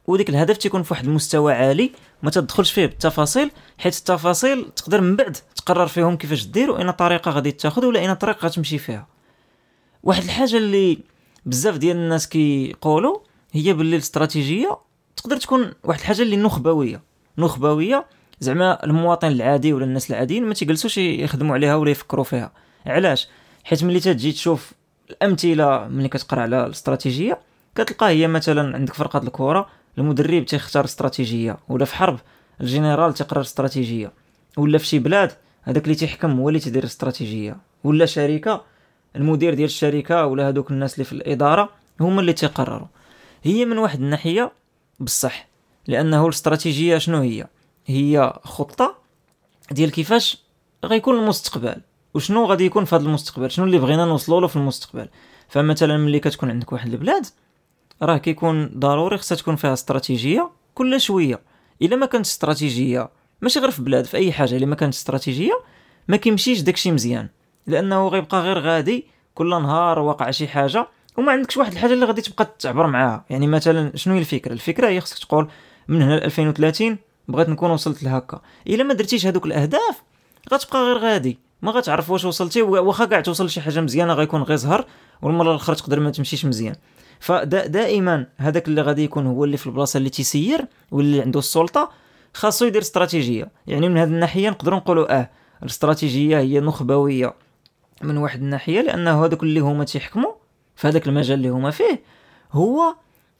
وديك 0.07 0.29
الهدف 0.29 0.57
تيكون 0.57 0.83
في 0.83 0.93
واحد 0.93 1.05
المستوى 1.05 1.53
عالي 1.53 1.91
ما 2.23 2.31
تدخلش 2.31 2.71
فيه 2.71 2.85
بالتفاصيل 2.85 3.51
حيت 3.77 3.97
التفاصيل 3.97 4.71
تقدر 4.75 5.01
من 5.01 5.15
بعد 5.15 5.37
تقرر 5.55 5.87
فيهم 5.87 6.17
كيفاش 6.17 6.45
دير 6.45 6.71
واين 6.71 6.91
طريقة 6.91 7.31
غادي 7.31 7.51
تاخذ 7.51 7.85
ولا 7.85 7.99
اين 7.99 8.13
طريق 8.13 8.45
غتمشي 8.45 8.77
فيها. 8.77 9.07
واحد 10.03 10.23
الحاجة 10.23 10.57
اللي 10.57 10.99
بزاف 11.45 11.77
ديال 11.77 11.97
الناس 11.97 12.29
كيقولوا 12.29 13.17
هي 13.51 13.73
باللي 13.73 13.95
الاستراتيجية 13.95 14.77
تقدر 15.15 15.37
تكون 15.37 15.73
واحد 15.83 15.99
الحاجة 15.99 16.21
اللي 16.21 16.37
نخبوية. 16.37 17.01
نخبوية 17.37 18.05
زعما 18.41 18.83
المواطن 18.83 19.27
العادي 19.27 19.73
ولا 19.73 19.85
الناس 19.85 20.11
العاديين 20.11 20.45
ما 20.45 20.53
تيجلسوش 20.53 20.97
يخدموا 20.97 21.55
عليها 21.55 21.75
ولا 21.75 21.91
يفكروا 21.91 22.23
فيها. 22.23 22.51
علاش؟ 22.85 23.27
حيت 23.63 23.83
ملي 23.83 23.99
تجي 23.99 24.31
تشوف 24.31 24.71
الأمثلة 25.09 25.87
ملي 25.87 26.07
كتقرأ 26.07 26.41
على 26.41 26.65
الاستراتيجية 26.65 27.39
كتلقى 27.75 28.07
هي 28.09 28.27
مثلا 28.27 28.75
عندك 28.75 28.93
فرقه 28.93 29.17
الكره 29.17 29.69
المدرب 29.97 30.45
تيختار 30.45 30.85
استراتيجية 30.85 31.57
ولا 31.69 31.85
في 31.85 31.95
حرب 31.95 32.19
الجنرال 32.61 33.13
تيقرر 33.13 33.41
استراتيجية 33.41 34.11
ولا 34.57 34.77
في 34.77 34.85
شي 34.85 34.99
بلاد 34.99 35.31
هذاك 35.63 35.83
اللي 35.83 35.95
تيحكم 35.95 36.39
هو 36.39 36.49
اللي 36.49 36.59
تيدير 36.59 36.83
استراتيجية 36.83 37.57
ولا 37.83 38.05
شركة 38.05 38.61
المدير 39.15 39.53
ديال 39.53 39.65
الشركة 39.65 40.25
ولا 40.25 40.49
هذوك 40.49 40.71
الناس 40.71 40.93
اللي 40.93 41.05
في 41.05 41.13
الإدارة 41.13 41.69
هما 41.99 42.21
اللي 42.21 42.33
تيقرروا. 42.33 42.87
هي 43.43 43.65
من 43.65 43.77
واحد 43.77 43.99
الناحية 44.01 44.51
بصح 44.99 45.47
لأنه 45.87 46.25
الاستراتيجية 46.25 46.97
شنو 46.97 47.17
هي؟ 47.17 47.47
هي 47.85 48.39
خطة 48.43 48.95
ديال 49.71 49.91
كيفاش 49.91 50.37
غيكون 50.85 51.19
المستقبل 51.19 51.81
وشنو 52.13 52.45
غادي 52.45 52.65
يكون 52.65 52.85
في 52.85 52.95
هذا 52.95 53.03
المستقبل 53.03 53.51
شنو 53.51 53.65
اللي 53.65 53.77
بغينا 53.77 54.05
نوصلوا 54.05 54.41
له 54.41 54.47
في 54.47 54.55
المستقبل. 54.55 55.09
فمثلا 55.49 55.97
ملي 55.97 56.19
كتكون 56.19 56.49
عندك 56.49 56.71
واحد 56.71 56.91
البلاد 56.91 57.25
راه 58.01 58.17
كيكون 58.17 58.79
ضروري 58.79 59.17
خصها 59.17 59.35
تكون 59.35 59.55
فيها 59.55 59.73
استراتيجية 59.73 60.49
كل 60.75 61.01
شوية. 61.01 61.41
إلا 61.81 61.95
ما 61.95 62.05
كانت 62.05 62.25
استراتيجية 62.25 63.09
ماشي 63.41 63.59
غير 63.59 63.71
في 63.71 63.81
بلاد 63.81 64.05
في 64.05 64.17
أي 64.17 64.31
حاجة 64.31 64.57
إلا 64.57 64.65
ما 64.65 64.75
كانت 64.75 64.93
استراتيجية 64.93 65.53
ما 66.07 66.17
كيمشيش 66.17 66.61
داكشي 66.61 66.91
مزيان. 66.91 67.29
لأنه 67.67 68.07
غيبقى 68.07 68.41
غير 68.41 68.59
غادي 68.59 69.05
كل 69.35 69.49
نهار 69.49 69.99
وقع 69.99 70.31
شي 70.31 70.47
حاجة 70.47 70.87
وما 71.17 71.31
عندكش 71.31 71.57
واحد 71.57 71.71
الحاجة 71.71 71.93
اللي 71.93 72.05
غادي 72.05 72.21
تبقى 72.21 72.55
تعبر 72.59 72.87
معاها. 72.87 73.25
يعني 73.29 73.47
مثلا 73.47 73.91
شنو 73.95 74.13
هي 74.13 74.19
الفكرة؟ 74.19 74.53
الفكرة 74.53 74.87
هي 74.87 75.01
خصك 75.01 75.19
تقول 75.19 75.47
من 75.87 76.01
هنا 76.01 76.13
ل 76.13 76.23
2030 76.23 76.97
بغيت 77.31 77.49
نكون 77.49 77.71
وصلت 77.71 78.03
لهكا. 78.03 78.41
إلا 78.67 78.83
ما 78.83 78.93
درتيش 78.93 79.25
هذوك 79.25 79.45
الأهداف 79.45 80.03
غتبقى 80.53 80.83
غير 80.83 80.97
غادي. 80.97 81.39
ما 81.61 81.71
غتعرف 81.71 82.09
واش 82.09 82.25
وصلتي 82.25 82.61
واخا 82.61 83.05
كاع 83.05 83.21
توصل 83.21 83.45
لشي 83.45 83.61
حاجة 83.61 83.81
مزيانة 83.81 84.13
غيكون 84.13 84.43
غير 84.43 84.57
زهر 84.57 84.85
والمرة 85.21 85.51
الأخرى 85.51 85.75
تقدر 85.75 85.99
ما 85.99 86.11
تمشيش 86.11 86.45
مزيان. 86.45 86.75
فدائما 87.19 88.25
هذاك 88.37 88.67
اللي 88.67 88.81
غادي 88.81 89.03
يكون 89.03 89.27
هو 89.27 89.43
اللي 89.43 89.57
في 89.57 89.67
البلاصة 89.67 89.97
اللي 89.97 90.09
تيسير 90.09 90.65
واللي 90.91 91.21
عنده 91.21 91.39
السلطة 91.39 91.91
خاصو 92.33 92.65
يدير 92.65 92.81
استراتيجية. 92.81 93.49
يعني 93.67 93.89
من 93.89 93.97
هذه 93.97 94.09
الناحية 94.09 94.49
نقدروا 94.49 94.77
نقولوا 94.77 95.19
آه 95.19 95.29
الاستراتيجية 95.63 96.39
هي 96.39 96.59
نخبوية 96.59 97.33
من 98.01 98.17
واحد 98.17 98.41
الناحية 98.41 98.81
لأنه 98.81 99.25
هذوك 99.25 99.43
اللي 99.43 99.59
هما 99.59 99.83
تيحكموا 99.83 100.31
في 100.75 100.87
هذاك 100.87 101.07
المجال 101.07 101.37
اللي 101.37 101.49
هما 101.49 101.71
فيه 101.71 102.01
هو 102.51 102.95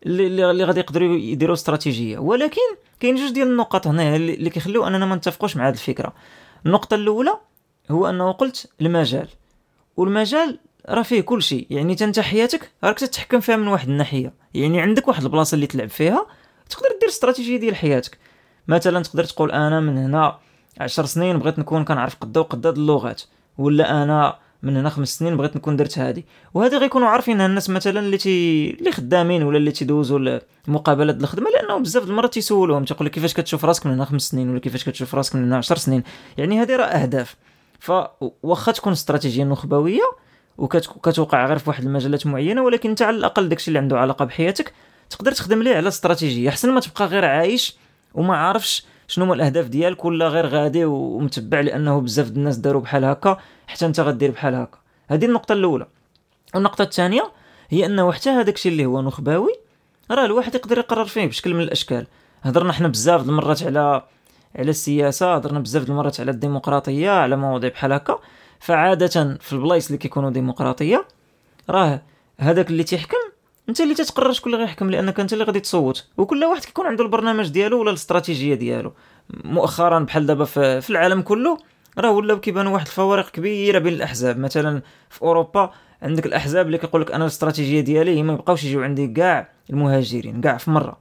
اللي, 0.05 0.51
اللي 0.51 0.63
غادي 0.63 0.79
يقدروا 0.79 1.17
يديروا 1.17 1.53
استراتيجية. 1.53 2.17
ولكن 2.17 2.75
كاين 3.01 3.15
جوج 3.15 3.31
ديال 3.31 3.47
النقط 3.47 3.87
هنا 3.87 4.15
اللي 4.15 4.49
كيخليو 4.49 4.87
أننا 4.87 5.05
ما 5.05 5.15
نتفقوش 5.15 5.57
مع 5.57 5.67
هذه 5.67 5.73
الفكرة. 5.73 6.13
النقطة 6.65 6.95
الأولى 6.95 7.37
هو 7.91 8.09
أنه 8.09 8.31
قلت 8.31 8.69
المجال. 8.81 9.27
والمجال 9.97 10.59
راه 10.89 11.01
فيه 11.01 11.21
كل 11.21 11.41
شيء. 11.41 11.67
يعني 11.69 11.95
أنت 12.01 12.19
حياتك 12.19 12.71
راك 12.83 12.99
تتحكم 12.99 13.39
فيها 13.39 13.55
من 13.55 13.67
واحد 13.67 13.89
الناحية. 13.89 14.33
يعني 14.53 14.81
عندك 14.81 15.07
واحد 15.07 15.23
البلاصة 15.23 15.55
اللي 15.55 15.67
تلعب 15.67 15.89
فيها 15.89 16.25
تقدر 16.69 16.89
دير 16.99 17.09
استراتيجية 17.09 17.57
ديال 17.57 17.75
حياتك. 17.75 18.17
مثلا 18.67 19.03
تقدر 19.03 19.23
تقول 19.23 19.51
أنا 19.51 19.79
من 19.79 19.97
هنا 19.97 20.37
عشر 20.79 21.05
سنين 21.05 21.39
بغيت 21.39 21.59
نكون 21.59 21.85
كنعرف 21.85 22.15
قدا 22.15 22.39
وقدا 22.39 22.69
اللغات. 22.69 23.21
ولا 23.57 24.03
أنا 24.03 24.39
من 24.63 24.77
هنا 24.77 24.89
خمس 24.89 25.19
سنين 25.19 25.37
بغيت 25.37 25.55
نكون 25.55 25.75
درت 25.75 25.99
هادي. 25.99 26.25
وهذه 26.53 26.77
غيكونوا 26.77 27.07
عارفين 27.07 27.41
الناس 27.41 27.69
مثلا 27.69 27.99
اللي 27.99 28.17
تي 28.17 28.69
اللي 28.69 28.91
خدامين 28.91 29.43
ولا 29.43 29.57
اللي 29.57 29.71
تيدوزوا 29.71 30.39
المقابلات 30.67 31.21
الخدمة 31.21 31.49
لأنه 31.49 31.77
بزاف 31.77 32.03
المرات 32.03 32.33
تيسولوهم 32.33 32.85
تيقول 32.85 33.05
لك 33.05 33.11
كيفاش 33.11 33.33
كتشوف 33.33 33.65
راسك 33.65 33.85
من 33.85 33.93
هنا 33.93 34.05
خمس 34.05 34.21
سنين 34.21 34.49
ولا 34.49 34.59
كيفاش 34.59 34.83
كتشوف 34.89 35.15
راسك 35.15 35.35
من 35.35 35.43
هنا 35.43 35.57
عشر 35.57 35.77
سنين. 35.77 36.03
يعني 36.37 36.61
هذه 36.61 36.75
راه 36.75 36.85
أهداف. 36.85 37.35
فواخا 37.79 38.71
تكون 38.71 38.91
استراتيجية 38.91 39.43
نخبوية 39.43 40.03
وكتوقع 40.57 41.45
غير 41.45 41.57
في 41.57 41.69
واحد 41.69 41.83
المجالات 41.83 42.27
معينة 42.27 42.63
ولكن 42.63 42.89
انت 42.89 43.01
على 43.01 43.17
الأقل 43.17 43.49
داكشي 43.49 43.67
اللي 43.67 43.79
عنده 43.79 43.99
علاقة 43.99 44.25
بحياتك 44.25 44.73
تقدر 45.09 45.31
تخدم 45.31 45.63
ليه 45.63 45.75
على 45.75 45.87
استراتيجية. 45.87 46.49
أحسن 46.49 46.71
ما 46.71 46.79
تبقى 46.79 47.05
غير 47.05 47.25
عايش 47.25 47.75
وما 48.13 48.35
عارفش 48.37 48.85
شنو 49.07 49.25
هما 49.25 49.33
الأهداف 49.33 49.67
ديالك 49.67 50.05
ولا 50.05 50.27
غير 50.27 50.45
غادي 50.45 50.85
ومتبع 50.85 51.59
لأنه 51.59 52.01
بزاف 52.01 52.27
الناس 52.27 52.57
داروا 52.57 52.81
بحال 52.81 53.05
هكا. 53.05 53.37
حتى 53.71 53.85
انت 53.85 53.99
غدير 53.99 54.31
بحال 54.31 54.55
هكا. 54.55 54.77
هذه 55.07 55.25
النقطة 55.25 55.53
الأولى. 55.53 55.87
والنقطه 56.55 56.81
الثانية 56.81 57.31
هي 57.69 57.85
أنه 57.85 58.11
حتى 58.11 58.29
هذاك 58.29 58.55
الشيء 58.55 58.71
اللي 58.71 58.85
هو 58.85 59.01
نخبوي 59.01 59.55
راه 60.11 60.25
الواحد 60.25 60.55
يقدر 60.55 60.77
يقرر 60.77 61.05
فيه 61.05 61.25
بشكل 61.25 61.53
من 61.53 61.61
الأشكال. 61.61 62.07
هضرنا 62.43 62.73
حنا 62.73 62.87
بزاف 62.87 63.21
المرات 63.21 63.63
على 63.63 64.03
على 64.55 64.69
السياسة 64.69 65.35
هضرنا 65.35 65.59
بزاف 65.59 65.89
المرات 65.89 66.19
على 66.19 66.31
الديمقراطية 66.31 67.11
على 67.11 67.35
مواضيع 67.35 67.69
بحال 67.69 67.93
هكا. 67.93 68.19
فعادة 68.59 69.37
في 69.41 69.53
البلايص 69.53 69.85
اللي 69.85 69.97
كيكونوا 69.97 70.29
ديمقراطية 70.29 71.05
راه 71.69 72.01
هذاك 72.37 72.69
اللي 72.69 72.83
تيحكم 72.83 73.17
أنت 73.69 73.81
اللي 73.81 73.93
تتقرر 73.93 74.31
شكون 74.31 74.53
اللي 74.53 74.63
غيحكم 74.63 74.89
لأنك 74.89 75.19
أنت 75.19 75.33
اللي 75.33 75.43
غادي 75.43 75.59
تصوت. 75.59 76.07
وكل 76.17 76.43
واحد 76.43 76.65
كيكون 76.65 76.85
عنده 76.85 77.03
البرنامج 77.03 77.49
ديالو 77.49 77.79
ولا 77.79 77.89
الاستراتيجية 77.89 78.55
ديالو. 78.55 78.93
مؤخرا 79.29 79.99
بحال 79.99 80.25
دابا 80.25 80.45
في 80.79 80.89
العالم 80.89 81.21
كله 81.21 81.57
راه 81.97 82.11
ولاو 82.11 82.39
كيبانوا 82.39 82.73
واحد 82.73 82.85
الفوارق 82.85 83.29
كبيرة 83.29 83.79
بين 83.79 83.93
الأحزاب. 83.93 84.39
مثلا 84.39 84.81
في 85.09 85.21
أوروبا 85.21 85.71
عندك 86.01 86.25
الأحزاب 86.25 86.65
اللي 86.65 86.77
كيقول 86.77 87.01
لك 87.01 87.11
أنا 87.11 87.23
الاستراتيجية 87.23 87.81
ديالي 87.81 88.23
ما 88.23 88.33
يبقاوش 88.33 88.63
يجيو 88.63 88.83
عندي 88.83 89.07
كاع 89.07 89.49
المهاجرين 89.69 90.41
كاع 90.41 90.57
في 90.57 90.71
مرة. 90.71 90.97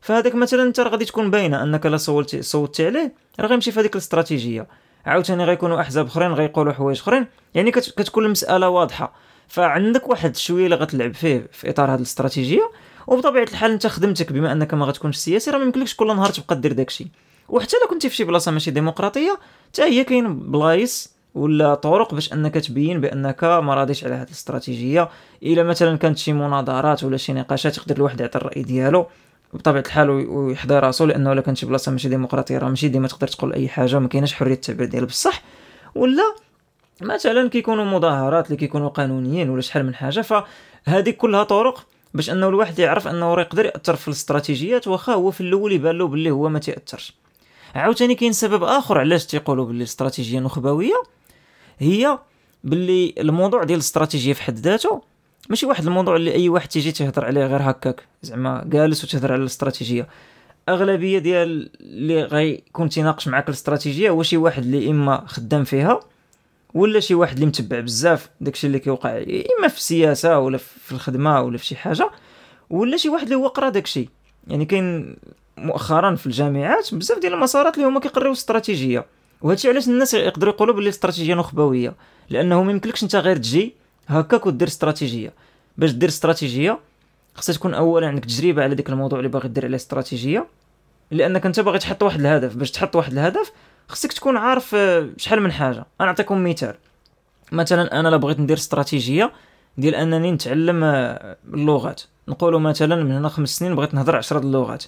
فهذاك 0.00 0.34
مثلا 0.34 0.62
أنت 0.62 0.80
غادي 0.80 1.04
تكون 1.04 1.30
باينة 1.30 1.62
أنك 1.62 1.86
لا 1.86 1.96
صوتي 1.96 2.42
صوتي 2.42 2.86
عليه 2.86 3.14
راه 3.40 3.46
غيمشي 3.46 3.72
في 3.72 3.80
هذيك 3.80 3.92
الاستراتيجية. 3.92 4.66
عاوتاني 5.06 5.44
غيكونوا 5.44 5.80
أحزاب 5.80 6.06
أخرين 6.06 6.32
غيقولوا 6.32 6.72
حوايج 6.72 6.98
أخرين. 6.98 7.26
يعني 7.54 7.70
كتكون 7.70 8.24
المسألة 8.24 8.68
واضحة. 8.68 9.12
فعندك 9.48 10.08
واحد 10.08 10.36
شوية 10.36 10.64
اللي 10.64 10.76
غتلعب 10.76 11.14
فيه 11.14 11.48
في 11.52 11.70
إطار 11.70 11.90
هذه 11.90 11.96
الاستراتيجية 11.96 12.70
وبطبيعة 13.06 13.42
الحال 13.42 13.70
أنت 13.70 13.86
خدمتك 13.86 14.32
بما 14.32 14.52
أنك 14.52 14.74
ما 14.74 14.86
غتكونش 14.86 15.16
سياسي 15.16 15.50
راه 15.50 15.58
ما 15.58 15.64
يمكنلكش 15.64 15.94
كل 15.94 16.06
نهار 16.06 16.30
تبقى 16.30 16.60
دير 16.60 16.72
داكشي. 16.72 17.06
وحتى 17.50 17.76
لو 17.82 17.88
كنتي 17.88 18.08
في 18.08 18.16
شي 18.16 18.24
بلاصة 18.24 18.50
ماشي 18.50 18.70
ديمقراطية 18.70 19.38
حتى 19.68 19.82
هي 19.82 20.04
كاين 20.04 20.38
بلايص 20.38 21.14
ولا 21.34 21.74
طرق 21.74 22.14
باش 22.14 22.32
أنك 22.32 22.54
تبين 22.54 23.00
بأنك 23.00 23.44
ما 23.44 23.74
راضيش 23.74 24.04
على 24.04 24.14
هذه 24.14 24.26
الاستراتيجية. 24.26 25.08
إلا 25.42 25.62
مثلا 25.62 25.98
كانت 25.98 26.18
شي 26.18 26.32
مناظرات 26.32 27.04
ولا 27.04 27.16
شي 27.16 27.32
نقاشات 27.32 27.76
يقدر 27.76 27.96
الواحد 27.96 28.20
يعطي 28.20 28.38
الرأي 28.38 28.62
ديالو 28.62 29.06
بطبيعة 29.52 29.82
الحال 29.82 30.10
ويحضر 30.10 30.82
راسو 30.82 31.04
لأنه 31.04 31.32
إلا 31.32 31.40
كانت 31.40 31.56
شي 31.56 31.66
بلاصة 31.66 31.92
ماشي 31.92 32.08
ديمقراطية 32.08 32.58
راه 32.58 32.68
ماشي 32.68 32.88
ديما 32.88 33.08
تقدر 33.08 33.28
تقول 33.28 33.52
أي 33.52 33.68
حاجة 33.68 33.98
ما 33.98 34.08
كايناش 34.08 34.34
حرية 34.34 34.54
التعبير 34.54 34.86
ديال 34.86 35.06
بصح. 35.06 35.42
ولا 35.94 36.34
مثلا 37.00 37.48
كيكونوا 37.48 37.84
مظاهرات 37.84 38.46
اللي 38.46 38.56
كيكونوا 38.56 38.88
قانونيين 38.88 39.50
ولا 39.50 39.60
شحال 39.60 39.86
من 39.86 39.94
حاجة 39.94 40.20
فهذه 40.20 41.10
كلها 41.10 41.42
طرق 41.42 41.86
باش 42.14 42.30
أنه 42.30 42.48
الواحد 42.48 42.78
يعرف 42.78 43.08
أنه 43.08 43.34
راه 43.34 43.40
يقدر 43.42 43.64
يأثر 43.64 43.96
في 43.96 44.08
الاستراتيجيات 44.08 44.88
وأخا 44.88 45.12
هو 45.12 45.30
في 45.30 45.40
الأول 45.40 45.72
يبان 45.72 45.98
له 45.98 46.08
باللي 46.08 46.30
هو 46.30 46.48
ما 46.48 46.58
تاثرش 46.58 47.14
عاوتاني 47.74 48.14
كاين 48.14 48.32
سبب 48.32 48.62
آخر 48.62 48.98
علاش 48.98 49.26
تيقولوا 49.26 49.66
باللي 49.66 49.78
الاستراتيجية 49.78 50.40
نخبويه 50.40 51.02
هي 51.78 52.18
باللي 52.64 53.14
الموضوع 53.18 53.64
ديال 53.64 53.78
الاستراتيجية 53.78 54.32
في 54.32 54.42
حد 54.42 54.58
ذاته 54.58 55.02
ماشي 55.48 55.66
واحد 55.66 55.86
الموضوع 55.86 56.16
اللي 56.16 56.34
أي 56.34 56.48
واحد 56.48 56.68
تيجي 56.68 56.92
تهضر 56.92 57.24
عليه 57.24 57.46
غير 57.46 57.70
هكاك 57.70 58.02
زعما 58.22 58.64
جالس 58.66 59.04
وتهضر 59.04 59.32
على 59.32 59.40
الاستراتيجية. 59.40 60.08
أغلبية 60.68 61.18
ديال 61.18 61.70
اللي 61.80 62.22
غيكون 62.22 62.88
تيناقش 62.88 63.28
معاك 63.28 63.48
الاستراتيجية 63.48 64.10
هو 64.10 64.22
شي 64.22 64.36
واحد 64.36 64.62
اللي 64.62 64.90
إما 64.90 65.24
خدام 65.26 65.64
فيها 65.64 66.00
ولا 66.74 67.00
شي 67.00 67.14
واحد 67.14 67.34
اللي 67.34 67.46
متبع 67.46 67.80
بزاف 67.80 68.30
داكشي 68.40 68.66
اللي 68.66 68.78
كيوقع 68.78 69.10
إما 69.58 69.68
في 69.68 69.76
السياسة 69.76 70.38
ولا 70.38 70.58
في 70.58 70.92
الخدمة 70.92 71.40
ولا 71.40 71.58
في 71.58 71.66
شي 71.66 71.76
حاجة 71.76 72.10
ولا 72.70 72.96
شي 72.96 73.08
واحد 73.08 73.24
اللي 73.24 73.34
هو 73.34 73.46
قرا 73.46 73.68
داكشي. 73.68 74.08
يعني 74.50 74.64
كاين 74.64 75.16
مؤخرا 75.56 76.14
في 76.14 76.26
الجامعات 76.26 76.94
بزاف 76.94 77.18
ديال 77.18 77.34
المسارات 77.34 77.74
اللي 77.76 77.88
هما 77.88 78.00
كيقريو 78.00 78.32
استراتيجية 78.32 79.06
وهادشي 79.42 79.68
علاش 79.68 79.88
الناس 79.88 80.14
يقدروا 80.14 80.52
يقولوا 80.52 80.74
باللي 80.74 80.88
الاستراتيجيه 80.88 81.34
نخبوية 81.34 81.94
لأنه 82.30 82.62
ما 82.62 82.72
يمكنلكش 82.72 83.02
أنت 83.02 83.16
غير 83.16 83.36
تجي 83.36 83.74
هكاك 84.08 84.46
ودير 84.46 84.68
استراتيجية. 84.68 85.32
باش 85.78 85.90
دير 85.90 86.08
استراتيجية 86.08 86.78
خصها 87.34 87.52
تكون 87.54 87.74
اولا 87.74 88.08
عندك 88.08 88.24
تجربة 88.24 88.62
على 88.62 88.74
ديك 88.74 88.88
الموضوع 88.88 89.18
اللي 89.18 89.28
باغي 89.30 89.48
دير 89.48 89.64
عليه 89.64 89.76
استراتيجية 89.76 90.46
لأنك 91.10 91.46
أنت 91.46 91.60
باغي 91.60 91.78
تحط 91.78 92.02
واحد 92.02 92.20
الهدف. 92.20 92.56
باش 92.56 92.70
تحط 92.70 92.96
واحد 92.96 93.12
الهدف 93.12 93.52
خصك 93.88 94.12
تكون 94.12 94.36
عارف 94.36 94.74
آه، 94.74 95.08
شحال 95.16 95.40
من 95.42 95.52
حاجة. 95.52 95.86
أنا 96.00 96.08
نعطيكم 96.08 96.44
مثال. 96.44 96.74
مثلا 97.52 98.00
أنا 98.00 98.08
لا 98.08 98.16
بغيت 98.16 98.40
ندير 98.40 98.56
استراتيجية 98.56 99.32
ديال 99.78 99.94
أنني 99.94 100.32
نتعلم 100.32 100.84
آه، 100.84 101.36
اللغات. 101.54 102.02
نقولوا 102.30 102.60
مثلا 102.60 103.04
من 103.04 103.12
هنا 103.12 103.28
خمس 103.28 103.58
سنين 103.58 103.74
بغيت 103.74 103.94
نهضر 103.94 104.16
عشرة 104.16 104.38
اللغات. 104.38 104.84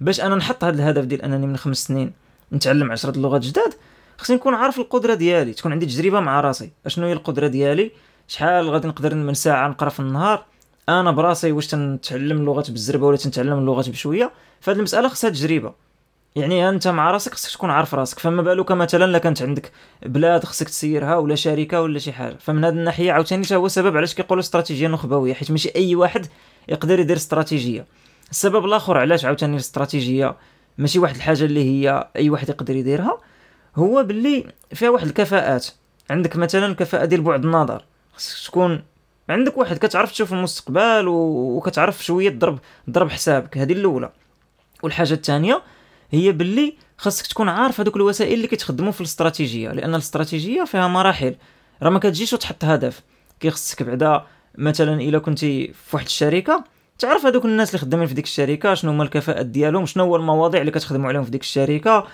باش 0.00 0.20
أنا 0.20 0.34
نحط 0.34 0.64
هذا 0.64 0.76
الهدف 0.76 1.04
ديال 1.04 1.22
أنني 1.22 1.46
من 1.46 1.56
خمس 1.56 1.84
سنين 1.84 2.12
نتعلم 2.52 2.92
عشرة 2.92 3.10
اللغات 3.16 3.42
جداد 3.42 3.74
خصني 4.18 4.36
نكون 4.36 4.54
عارف 4.54 4.78
القدرة 4.78 5.14
ديالي 5.14 5.52
تكون 5.52 5.72
عندي 5.72 5.86
تجربة 5.86 6.20
مع 6.20 6.40
راسي. 6.40 6.70
أشنو 6.86 7.06
هي 7.06 7.12
القدرة 7.12 7.46
ديالي؟ 7.46 7.90
شحال 8.28 8.70
غادي 8.70 8.88
نقدر 8.88 9.14
من 9.14 9.34
ساعة 9.34 9.68
نقرأ 9.68 9.88
في 9.88 10.00
النهار؟ 10.00 10.44
أنا 10.88 11.10
براسي 11.10 11.52
واش 11.52 11.66
تنتعلم 11.66 12.36
اللغات 12.36 12.70
بالزربة 12.70 13.06
ولا 13.06 13.16
تنتعلم 13.16 13.58
اللغات 13.58 13.88
بشوية؟ 13.88 14.30
فهاد 14.60 14.76
المسألة 14.76 15.08
خصها 15.08 15.30
تجربة. 15.30 15.72
يعني 16.36 16.68
أنت 16.68 16.88
مع 16.88 17.10
راسك 17.10 17.34
خصك 17.34 17.52
تكون 17.52 17.70
عارف 17.70 17.94
راسك. 17.94 18.18
فما 18.18 18.42
بالك 18.42 18.72
مثلا 18.72 19.04
لا 19.04 19.18
كانت 19.18 19.42
عندك 19.42 19.72
بلاد 20.06 20.44
خصك 20.44 20.68
تسيرها 20.68 21.16
ولا 21.16 21.34
شركة 21.34 21.82
ولا 21.82 21.98
شي 21.98 22.12
حاجة. 22.12 22.36
فمن 22.40 22.64
هذه 22.64 22.72
الناحية 22.72 23.12
عاوتاني 23.12 23.46
هو 23.52 23.66
السبب 23.66 23.96
علاش 23.96 24.14
كيقولوا 24.14 24.42
استراتيجية 24.42 24.88
نخبوية 24.88 25.34
حيت 25.34 25.50
ماشي 25.50 25.72
أي 25.76 25.94
واحد 25.94 26.26
يقدر 26.68 27.00
يدير 27.00 27.16
استراتيجية. 27.16 27.86
السبب 28.30 28.64
الآخر 28.64 28.98
علاش 28.98 29.24
عاوتاني 29.24 29.52
الاستراتيجية؟ 29.52 30.36
ماشي 30.78 30.98
واحد 30.98 31.14
الحاجة 31.14 31.44
اللي 31.44 31.64
هي 31.64 32.08
أي 32.16 32.30
واحد 32.30 32.48
يقدر 32.48 32.76
يديرها 32.76 33.18
هو 33.76 34.02
باللي 34.02 34.46
فيها 34.74 34.90
واحد 34.90 35.06
الكفاءات. 35.06 35.66
عندك 36.10 36.36
مثلا 36.36 36.66
الكفاءه 36.66 37.04
ديال 37.04 37.20
بعد 37.20 37.44
النظر. 37.44 37.84
خصك 38.14 38.46
تكون 38.46 38.82
عندك 39.28 39.58
واحد 39.58 39.76
كتعرف 39.78 40.12
تشوف 40.12 40.32
المستقبل 40.32 41.04
وكتعرف 41.08 42.04
شوية 42.04 42.30
تضرب 42.30 42.58
تضرب 42.86 43.10
حسابك. 43.10 43.58
هذه 43.58 43.72
الأولى. 43.72 44.10
والحاجة 44.82 45.14
الثانية 45.14 45.62
هي 46.10 46.32
باللي 46.32 46.74
خاصك 46.98 47.26
تكون 47.26 47.48
عارف 47.48 47.80
هذوك 47.80 47.96
الوسائل 47.96 48.32
اللي 48.32 48.46
كتخدموا 48.46 48.92
في 48.92 49.00
الاستراتيجية. 49.00 49.72
لأن 49.72 49.94
الاستراتيجية 49.94 50.64
فيها 50.64 50.88
مراحل. 50.88 51.36
راه 51.82 51.90
ما 51.90 51.98
كتجيش 51.98 52.32
وتحط 52.32 52.64
هدف. 52.64 53.02
كيخصك 53.40 53.82
بعدا 53.82 54.26
مثلا 54.58 55.00
إلا 55.00 55.18
كنتي 55.18 55.72
في 55.72 55.96
واحد 55.96 56.06
الشركة 56.06 56.64
تعرف 56.98 57.26
هذوك 57.26 57.44
الناس 57.44 57.68
اللي 57.68 57.78
خدامين 57.78 58.06
في 58.06 58.14
ديك 58.14 58.24
الشركة 58.24 58.74
شنو 58.74 58.90
هما 58.90 59.02
الكفاءات 59.02 59.46
ديالهم 59.46 59.86
شنو 59.86 60.04
هو 60.04 60.16
المواضيع 60.16 60.60
اللي 60.60 60.72
كتخدموا 60.72 61.08
عليهم 61.08 61.24
في 61.24 61.30
ديك 61.30 61.40
الشركة 61.40 62.06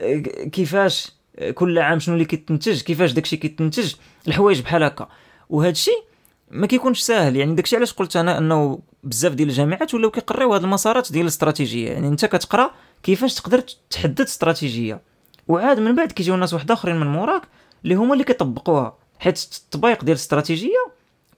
آه، 0.00 0.16
كيفاش 0.52 1.12
آه، 1.38 1.50
كل 1.50 1.78
عام 1.78 1.98
شنو 1.98 2.14
اللي 2.14 2.24
كيتنتج 2.24 2.82
كيفاش 2.82 3.12
داكشي 3.12 3.36
كيتنتج 3.36 3.94
الحوايج 4.28 4.60
بحال 4.60 4.82
هكا. 4.82 5.08
وهذا 5.50 5.70
الشيء 5.70 6.04
ما 6.50 6.66
كيكونش 6.66 7.00
ساهل. 7.00 7.36
يعني 7.36 7.54
داكشي 7.54 7.76
علاش 7.76 7.92
قلت 7.92 8.16
أنا 8.16 8.38
أنه 8.38 8.78
بزاف 9.04 9.34
ديال 9.34 9.48
الجامعات 9.48 9.94
ولاو 9.94 10.10
كيقريو 10.10 10.54
هاد 10.54 10.62
المسارات 10.62 11.12
ديال 11.12 11.22
الاستراتيجية. 11.22 11.90
يعني 11.90 12.08
أنت 12.08 12.24
كتقرأ 12.24 12.70
كيفاش 13.02 13.34
تقدر 13.34 13.62
تحدد 13.90 14.20
استراتيجية. 14.20 15.00
وعاد 15.48 15.80
من 15.80 15.94
بعد 15.94 16.12
كيجيو 16.12 16.36
ناس 16.36 16.54
واحد 16.54 16.70
آخرين 16.70 16.96
من 16.96 17.06
موراك 17.06 17.42
اللي 17.84 17.94
هما 17.94 18.12
اللي 18.12 18.24
كيطبقوها. 18.24 18.96
حيت 19.18 19.38
التطبيق 19.38 20.04
ديال 20.04 20.16
الاستراتيجية 20.16 20.85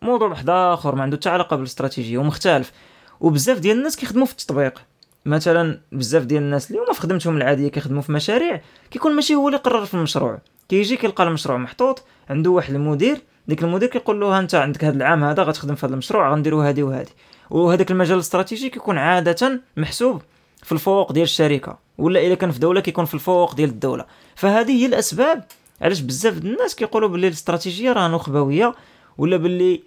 موضوع 0.02 0.28
واحد 0.28 0.50
آخر 0.50 0.95
ما 0.95 1.02
عنده 1.02 1.17
حتى 1.17 1.28
علاقة 1.28 1.57
بالاستراتيجية 1.57 2.19
ومختلف. 2.19 2.73
وبزاف 3.21 3.59
ديال 3.59 3.76
الناس 3.78 3.97
كيخدموا 3.97 4.26
في 4.26 4.33
التطبيق. 4.33 4.83
مثلا 5.26 5.81
بزاف 5.93 6.23
ديال 6.23 6.43
الناس 6.43 6.71
اللي 6.71 6.83
هما 6.83 6.93
في 6.93 7.00
خدمتهم 7.00 7.37
العادية 7.37 7.69
كيخدموا 7.69 8.02
في 8.02 8.12
مشاريع 8.12 8.61
كيكون 8.90 9.12
ماشي 9.12 9.35
هو 9.35 9.49
اللي 9.49 9.59
قرر 9.59 9.85
في 9.85 9.95
المشروع. 9.95 10.38
كيجي 10.69 10.97
كيلقى 10.97 11.25
المشروع 11.25 11.59
محطوط 11.59 12.02
عنده 12.31 12.50
واحد 12.50 12.75
المدير 12.75 13.21
ديك 13.49 13.62
المدير 13.62 13.88
كيقول 13.88 14.21
له 14.21 14.38
أنت 14.38 14.55
عندك 14.55 14.85
هذا 14.85 14.97
العام 14.97 15.25
هذا 15.25 15.43
غتخدم 15.43 15.75
في 15.75 15.87
هذا 15.87 15.93
المشروع 15.93 16.33
غنديروا 16.33 16.64
هذه 16.64 16.83
وهذه 16.83 17.09
وهذاك 17.50 17.90
المجال 17.90 18.14
الاستراتيجي 18.14 18.69
كيكون 18.69 18.99
عادة 18.99 19.61
محسوب 19.76 20.23
في 20.62 20.73
الفوق 20.73 21.12
ديال 21.12 21.25
الشركة 21.25 21.78
ولا 21.99 22.26
إلا 22.26 22.35
كان 22.35 22.50
في 22.50 22.59
دولة 22.59 22.81
كيكون 22.81 23.05
في 23.05 23.14
الفوق 23.14 23.55
ديال 23.55 23.71
الدولة. 23.71 24.05
فهذه 24.37 24.83
هي 24.83 24.87
الأسباب 24.87 25.45
علاش 25.81 26.00
بزاف 26.00 26.38
الناس 26.38 26.75
كيقولوا 26.75 27.09
باللي 27.09 27.28
الاستراتيجية 27.28 27.93
راه 27.93 28.09
نخبويه 28.09 28.75
ولا 29.18 29.37
باللي 29.37 29.82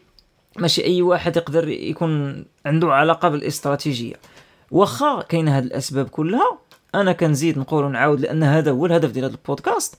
ماشي 0.57 0.85
أي 0.85 1.01
واحد 1.01 1.38
يقدر 1.38 1.67
يكون 1.67 2.45
عنده 2.65 2.93
علاقة 2.93 3.29
بالاستراتيجية. 3.29 4.15
واخا 4.71 5.21
كاين 5.21 5.47
هاد 5.47 5.65
الأسباب 5.65 6.09
كلها 6.09 6.59
أنا 6.95 7.11
كنزيد 7.11 7.57
نقول 7.57 7.83
ونعاود 7.83 8.19
لأن 8.19 8.43
هذا 8.43 8.71
هو 8.71 8.85
الهدف 8.85 9.11
ديال 9.11 9.25
هذا 9.25 9.33
البودكاست. 9.33 9.95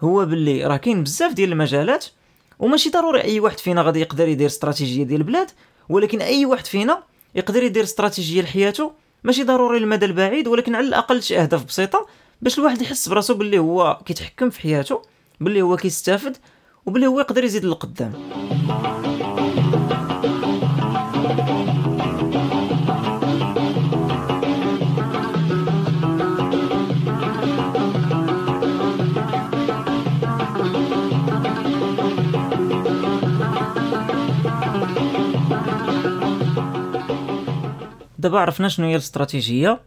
هو 0.00 0.26
باللي 0.26 0.66
راه 0.66 0.76
كاين 0.76 1.02
بزاف 1.02 1.32
ديال 1.32 1.52
المجالات 1.52 2.06
وماشي 2.58 2.90
ضروري 2.90 3.24
أي 3.24 3.40
واحد 3.40 3.58
فينا 3.58 3.82
غادي 3.82 4.00
يقدر 4.00 4.28
يدير 4.28 4.46
استراتيجية 4.46 5.04
ديال 5.04 5.20
البلاد 5.20 5.50
ولكن 5.88 6.22
أي 6.22 6.46
واحد 6.46 6.66
فينا 6.66 7.02
يقدر 7.34 7.62
يدير 7.62 7.82
استراتيجية 7.82 8.42
لحياته 8.42 8.92
ماشي 9.24 9.42
ضروري 9.42 9.78
المدى 9.78 10.06
البعيد 10.06 10.48
ولكن 10.48 10.74
على 10.74 10.86
الأقل 10.86 11.22
شي 11.22 11.38
اهداف 11.38 11.64
بسيطة 11.64 12.06
باش 12.42 12.58
الواحد 12.58 12.82
يحس 12.82 13.08
براسو 13.08 13.34
باللي 13.34 13.58
هو 13.58 13.98
كيتحكم 14.04 14.50
في 14.50 14.60
حياته 14.60 15.02
باللي 15.40 15.62
هو 15.62 15.76
كيستافد 15.76 16.36
وباللي 16.86 17.06
هو 17.06 17.20
يقدر 17.20 17.44
يزيد 17.44 17.64
للقدام. 17.64 18.12
دابا 38.18 38.38
عرفنا 38.38 38.68
شنو 38.68 38.86
هي 38.86 38.92
الاستراتيجية. 38.92 39.80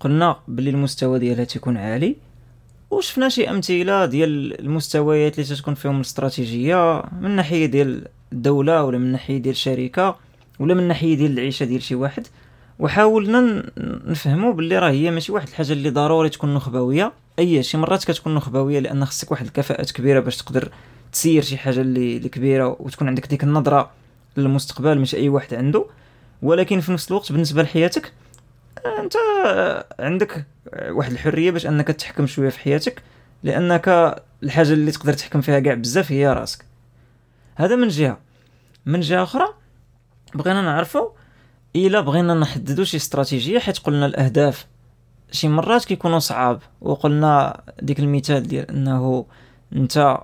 قلنا 0.00 0.36
بلي 0.48 0.70
المستوى 0.70 1.18
ديالها 1.18 1.44
تيكون 1.44 1.76
عالي. 1.76 2.16
وشفنا 2.92 3.28
شي 3.28 3.50
أمثلة 3.50 4.06
ديال 4.06 4.60
المستويات 4.60 5.38
اللي 5.38 5.56
تكون 5.56 5.74
فيهم 5.74 5.96
الاستراتيجية 5.96 7.02
من 7.20 7.30
ناحية 7.30 7.66
ديال 7.66 8.08
الدولة 8.32 8.84
ولا 8.84 8.98
من 8.98 9.12
ناحية 9.12 9.38
ديال 9.38 9.52
الشركة 9.54 10.16
ولا 10.58 10.74
من 10.74 10.88
ناحية 10.88 11.16
ديال 11.16 11.32
العيشة 11.32 11.64
ديال 11.64 11.82
شي 11.82 11.94
واحد. 11.94 12.26
وحاولنا 12.78 13.70
نفهموا 14.06 14.52
باللي 14.52 14.78
راه 14.78 14.90
هي 14.90 15.10
ماشي 15.10 15.32
واحد 15.32 15.48
الحاجة 15.48 15.72
اللي 15.72 15.90
ضروري 15.90 16.28
تكون 16.28 16.54
نخبوية. 16.54 17.12
أي 17.38 17.62
شي 17.62 17.76
مرات 17.76 18.04
كتكون 18.04 18.34
نخبوية 18.34 18.78
لأن 18.78 19.04
خصك 19.04 19.30
واحد 19.30 19.46
الكفاءات 19.46 19.90
كبيرة 19.90 20.20
باش 20.20 20.36
تقدر 20.36 20.68
تسير 21.12 21.42
شي 21.42 21.56
حاجة 21.56 21.80
اللي 21.80 22.28
كبيرة 22.28 22.76
وتكون 22.80 23.08
عندك 23.08 23.26
ديك 23.26 23.44
النظرة 23.44 23.90
للمستقبل 24.36 24.98
مش 24.98 25.14
أي 25.14 25.28
واحد 25.28 25.54
عنده. 25.54 25.84
ولكن 26.42 26.80
في 26.80 26.92
نفس 26.92 27.10
الوقت 27.10 27.32
بالنسبة 27.32 27.62
لحياتك 27.62 28.12
أنت 28.86 29.12
عندك 29.98 30.46
واحد 30.88 31.12
الحرية 31.12 31.50
باش 31.50 31.66
أنك 31.66 31.88
تحكم 31.88 32.26
شوية 32.26 32.48
في 32.48 32.58
حياتك 32.58 33.02
لأنك 33.42 34.16
الحاجة 34.42 34.72
اللي 34.72 34.90
تقدر 34.90 35.12
تحكم 35.12 35.40
فيها 35.40 35.60
كاع 35.60 35.74
بزاف 35.74 36.12
هي 36.12 36.32
راسك. 36.32 36.64
هذا 37.54 37.76
من 37.76 37.88
جهة. 37.88 38.18
من 38.86 39.00
جهة 39.00 39.22
أخرى 39.22 39.46
بغينا 40.34 40.62
نعرفوا 40.62 41.08
إلا 41.76 42.00
بغينا 42.00 42.34
نحددوا 42.34 42.84
شي 42.84 42.96
استراتيجية 42.96 43.58
حيت 43.58 43.78
قلنا 43.78 44.06
الأهداف 44.06 44.66
شي 45.30 45.48
مرات 45.48 45.84
كيكونوا 45.84 46.18
صعاب 46.18 46.60
وقلنا 46.80 47.62
ديك 47.82 48.00
المثال 48.00 48.48
ديال 48.48 48.70
أنه 48.70 49.26
أنت 49.72 50.18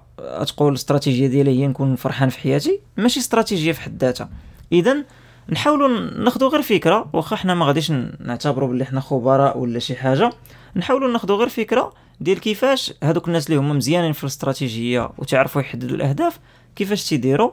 تقول 0.46 0.68
الاستراتيجية 0.68 1.26
ديالي 1.26 1.61
هي 1.61 1.66
نكون 1.66 1.96
فرحان 1.96 2.28
في 2.28 2.38
حياتي 2.38 2.80
ماشي 2.96 3.20
استراتيجية 3.20 3.72
في 3.72 3.80
حد 3.80 4.04
ذاتها. 4.04 4.28
اذا 4.72 5.04
نحاولوا 5.50 5.88
ناخذوا 6.24 6.48
غير 6.48 6.62
فكرة 6.62 7.11
واخا 7.12 7.37
حنا 7.37 7.54
ما 7.54 7.66
غاديش 7.66 7.90
نعتبروا 8.20 8.68
بلي 8.68 8.84
حنا 8.84 9.00
خبراء 9.00 9.58
ولا 9.58 9.78
شي 9.78 9.96
حاجة. 9.96 10.32
نحاولوا 10.76 11.12
ناخذوا 11.12 11.37
غير 11.37 11.48
فكرة 11.48 11.92
ديال 12.20 12.40
كيفاش 12.40 12.94
هذوك 13.02 13.28
الناس 13.28 13.46
اللي 13.46 13.61
هما 13.61 13.74
مزيانين 13.74 14.12
في 14.12 14.24
الاستراتيجية 14.24 15.11
وتعرفوا 15.18 15.61
يحددوا 15.61 15.96
الأهداف 15.96 16.38
كيفاش 16.76 17.08
تيديروا. 17.08 17.50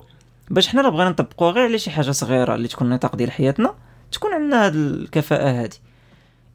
باش 0.50 0.68
حنا 0.68 0.90
بغينا 0.90 1.10
نطبقوا 1.10 1.52
غير 1.52 1.64
على 1.64 1.78
شي 1.78 1.92
حاجة 1.92 2.12
صغيرة 2.12 2.56
اللي 2.56 2.68
تكون 2.68 2.90
نطاق 2.90 3.16
ديال 3.16 3.32
حياتنا 3.32 3.76
تكون 4.12 4.34
عندنا 4.34 4.68
هذه 4.68 4.76
الكفاءة 4.76 5.64
هذه 5.64 5.76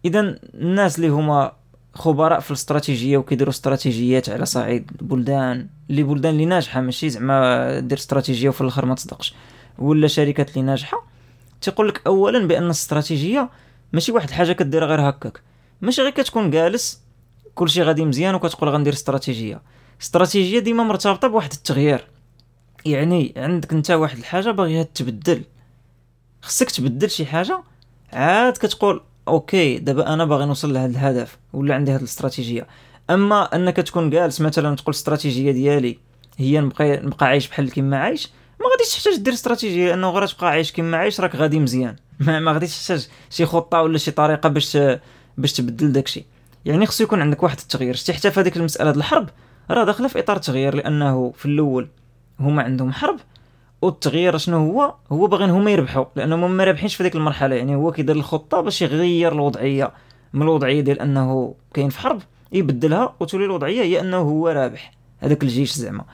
اذا 0.04 0.38
الناس 0.54 0.96
اللي 0.96 1.08
هما 1.08 1.52
خبراء 1.94 2.40
في 2.40 2.50
الاستراتيجية 2.50 3.16
وكيديروا 3.16 3.52
استراتيجيات 3.52 4.30
على 4.30 4.46
صعيد 4.46 4.90
بلدان 5.00 5.68
اللي 5.90 6.02
بلدان 6.02 6.32
اللي 6.32 6.44
ناجحة 6.44 6.80
ماشي 6.80 7.10
زعما 7.10 7.80
دير 7.80 7.98
استراتيجية 7.98 8.48
وفي 8.48 8.60
الآخر 8.60 8.86
ما 8.86 8.94
تصدقش 8.94 9.34
ولا 9.78 10.08
شركات 10.08 10.50
اللي 10.50 10.62
ناجحة 10.62 11.06
تيقول 11.60 11.88
لك 11.88 12.02
اولا 12.06 12.46
بأن 12.46 12.64
الاستراتيجية 12.64 13.50
ماشي 13.92 14.12
واحد 14.12 14.28
الحاجة 14.28 14.52
كديرها 14.52 14.86
غير 14.86 15.08
هكاك. 15.08 15.40
ماشي 15.80 16.02
غير 16.02 16.10
كتكون 16.10 16.50
جالس 16.50 17.00
كلشي 17.54 17.82
غادي 17.82 18.04
مزيان 18.04 18.34
وكتقول 18.34 18.70
غندير 18.70 18.92
استراتيجية. 18.92 19.62
استراتيجية 20.02 20.58
ديما 20.58 20.84
مرتبطة 20.84 21.28
بواحد 21.28 21.52
التغيير. 21.52 22.06
يعني 22.86 23.34
عندك 23.36 23.72
أنت 23.72 23.90
واحد 23.90 24.18
الحاجة 24.18 24.50
باغيها 24.50 24.82
تبدل. 24.82 25.44
خصك 26.42 26.70
تبدل 26.70 27.10
شي 27.10 27.26
حاجة 27.26 27.62
عاد 28.12 28.52
كتقول 28.52 29.00
okay 29.28 29.78
دابا 29.78 30.12
أنا 30.14 30.24
باغي 30.24 30.44
نوصل 30.44 30.72
لهذا 30.72 30.90
الهدف 30.90 31.38
ولا 31.52 31.74
عندي 31.74 31.92
هذه 31.92 31.98
الاستراتيجية. 31.98 32.66
أما 33.10 33.56
أنك 33.56 33.76
تكون 33.76 34.10
جالس 34.10 34.40
مثلا 34.40 34.76
تقول 34.76 34.84
الاستراتيجيه 34.88 35.52
ديالي 35.52 35.98
هي 36.38 36.60
نبقى 36.60 36.96
نبقى 36.96 37.26
عايش 37.26 37.48
بحال 37.48 37.70
كيما 37.70 37.98
عايش 37.98 38.30
ما 38.60 38.66
غاديش 38.72 38.94
تحتاج 38.94 39.16
دير 39.16 39.32
استراتيجية 39.32 39.88
لأنه 39.88 40.10
غير 40.10 40.26
تبقى 40.26 40.50
عايش 40.50 40.72
كما 40.72 40.96
عايش 40.96 41.20
راك 41.20 41.36
غادي 41.36 41.58
مزيان. 41.58 41.96
ما, 42.20 42.40
ما 42.40 42.52
غاديش 42.52 42.78
تحتاج 42.78 43.08
شي 43.30 43.46
خطة 43.46 43.82
ولا 43.82 43.98
شي 43.98 44.10
طريقة 44.10 44.48
باش 44.48 44.78
باش 45.38 45.52
تبدل 45.52 45.92
داكشي. 45.92 46.24
يعني 46.64 46.86
خصو 46.86 47.04
يكون 47.04 47.20
عندك 47.20 47.42
واحد 47.42 47.58
التغيير. 47.58 47.94
شتي 47.94 48.12
حتى 48.12 48.30
في 48.30 48.40
هذيك 48.40 48.56
المسألة 48.56 48.90
الحرب 48.90 49.28
راه 49.70 49.84
داخلة 49.84 50.08
في 50.08 50.18
إطار 50.18 50.36
التغيير 50.36 50.74
لأنه 50.74 51.32
في 51.36 51.46
الأول 51.46 51.88
هما 52.40 52.62
عندهم 52.62 52.92
حرب 52.92 53.16
والتغيير 53.82 54.38
شنو 54.38 54.56
هو؟ 54.56 54.94
هو 55.12 55.26
باغيين 55.26 55.50
هما 55.50 55.70
يربحوا 55.70 56.04
لأنهم 56.16 56.56
ما 56.56 56.64
رابحينش 56.64 56.94
في 56.94 57.02
ديك 57.02 57.14
المرحلة. 57.14 57.56
يعني 57.56 57.74
هو 57.74 57.92
كيدير 57.92 58.16
الخطة 58.16 58.60
باش 58.60 58.82
يغير 58.82 59.32
الوضعية 59.32 59.92
من 60.32 60.42
الوضعية 60.42 60.80
ديال 60.80 61.00
أنه 61.00 61.54
كاين 61.74 61.88
في 61.88 61.98
حرب 61.98 62.22
يبدلها 62.52 63.14
وتولي 63.20 63.44
الوضعية 63.44 63.82
هي 63.82 64.00
أنه 64.00 64.16
هو 64.16 64.48
رابح. 64.48 64.92
هذاك 65.18 65.42
الجيش 65.42 65.72
زعما. 65.72 66.04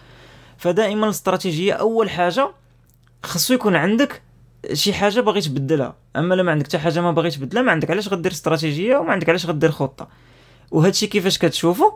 فدائما 0.67 1.05
الاستراتيجية 1.05 1.73
أول 1.73 2.11
حاجة 2.11 2.51
خصو 3.23 3.55
يكون 3.55 3.77
عندك 3.77 4.23
شي 4.73 4.93
حاجة 4.93 5.21
باغي 5.21 5.41
تبدلها. 5.41 5.97
أما 6.17 6.35
لما 6.35 6.51
عندك 6.53 6.67
حتى 6.67 6.79
حاجة 6.79 7.01
ما 7.01 7.13
باغي 7.13 7.31
تبدلها 7.31 7.63
ما 7.63 7.73
عندك 7.73 7.91
علاش 7.91 8.09
غدير 8.09 8.33
استراتيجية 8.33 8.97
وما 8.97 9.13
عندك 9.13 9.29
علاش 9.29 9.47
غدير 9.47 9.71
خطة. 9.71 10.09
وهادشي 10.71 11.07
كيفاش 11.07 11.39
كتشوفو؟ 11.39 11.93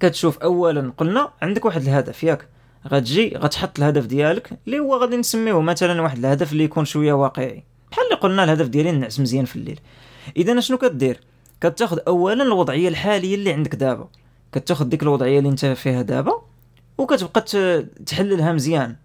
كتشوف 0.00 0.38
اولا 0.38 0.92
قلنا 0.96 1.28
عندك 1.42 1.64
واحد 1.64 1.82
الهدف 1.82 2.24
ياك. 2.24 2.48
غتجي 2.88 3.36
غتحط 3.36 3.78
الهدف 3.78 4.06
ديالك 4.06 4.58
اللي 4.66 4.78
هو 4.78 4.96
غادي 4.96 5.16
نسميوه 5.16 5.60
مثلا 5.60 6.02
واحد 6.02 6.18
الهدف 6.18 6.52
اللي 6.52 6.64
يكون 6.64 6.84
شوية 6.84 7.12
واقعي. 7.12 7.64
بحال 7.90 8.04
اللي 8.04 8.16
قلنا 8.16 8.44
الهدف 8.44 8.68
ديالي 8.68 8.92
نعس 8.92 9.20
مزيان 9.20 9.44
في 9.44 9.56
الليل. 9.56 9.80
إذا 10.36 10.60
شنو 10.60 10.78
كدير؟ 10.78 11.20
كتاخذ 11.60 11.98
اولا 12.06 12.42
الوضعية 12.42 12.88
الحالية 12.88 13.34
اللي 13.34 13.52
عندك 13.52 13.74
دابا. 13.74 14.08
كتاخذ 14.52 14.84
ديك 14.84 15.02
الوضعية 15.02 15.38
اللي 15.38 15.48
انت 15.50 15.66
فيها 15.66 16.02
دابا 16.02 16.51
وكتبقى 16.98 17.40
تحللها 18.06 18.52
مزيان. 18.52 18.96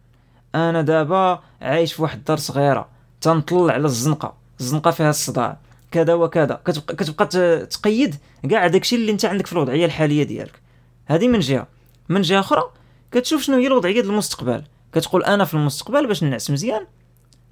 أنا 0.55 0.81
دابا 0.81 1.39
عايش 1.61 1.93
في 1.93 2.01
واحد 2.01 2.17
الدار 2.17 2.37
صغيرة 2.37 2.87
تنطل 3.21 3.71
على 3.71 3.85
الزنقة. 3.85 4.33
الزنقة 4.59 4.91
فيها 4.91 5.09
الصداع. 5.09 5.57
كذا 5.91 6.13
وكذا. 6.13 6.61
كتبقى, 6.65 6.95
كتبقى 6.95 7.25
تقيد 7.65 8.15
كاع 8.49 8.67
داكشي 8.67 8.95
اللي 8.95 9.11
انت 9.11 9.25
عندك 9.25 9.47
في 9.47 9.53
الوضعية 9.53 9.85
الحالية 9.85 10.23
ديالك. 10.23 10.61
هذه 11.05 11.27
من 11.27 11.39
جهة. 11.39 11.67
من 12.09 12.21
جهة 12.21 12.39
أخرى 12.39 12.63
كتشوف 13.11 13.41
شنو 13.41 13.57
هي 13.57 13.67
الوضعية 13.67 13.93
ديال 13.93 14.05
المستقبل. 14.05 14.63
كتقول 14.93 15.23
أنا 15.23 15.45
في 15.45 15.53
المستقبل 15.53 16.07
باش 16.07 16.23
نعس 16.23 16.51
مزيان 16.51 16.85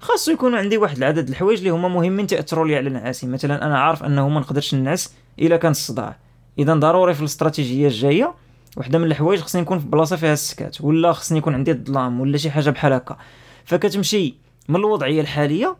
خاصو 0.00 0.32
يكونوا 0.32 0.58
عندي 0.58 0.76
واحد 0.76 0.96
العدد 0.96 1.28
الحوايج 1.28 1.58
اللي 1.58 1.70
هما 1.70 1.88
مهمين 1.88 2.26
تأثروا 2.26 2.66
لي 2.66 2.76
على 2.76 2.90
نعاسي. 2.90 3.26
مثلا 3.26 3.66
أنا 3.66 3.78
عارف 3.78 4.04
أنه 4.04 4.28
ما 4.28 4.40
نقدرش 4.40 4.74
ننعس 4.74 5.12
إلا 5.38 5.56
كان 5.56 5.70
الصداع. 5.70 6.16
اذا 6.58 6.74
ضروري 6.74 7.14
في 7.14 7.20
الاستراتيجية 7.20 7.86
الجاية 7.86 8.34
وحده 8.76 8.98
من 8.98 9.04
الحوايج 9.04 9.40
خصني 9.40 9.62
نكون 9.62 9.78
في 9.78 9.86
بلاصة 9.86 10.16
فيها 10.16 10.32
السكات 10.32 10.80
ولا 10.80 11.12
خصني 11.12 11.38
يكون 11.38 11.54
عندي 11.54 11.70
الظلام 11.70 12.20
ولا 12.20 12.38
شي 12.38 12.50
حاجة 12.50 12.70
بحال 12.70 12.92
هكا. 12.92 13.16
فكتمشي 13.64 14.34
من 14.68 14.76
الوضعية 14.76 15.20
الحالية 15.20 15.76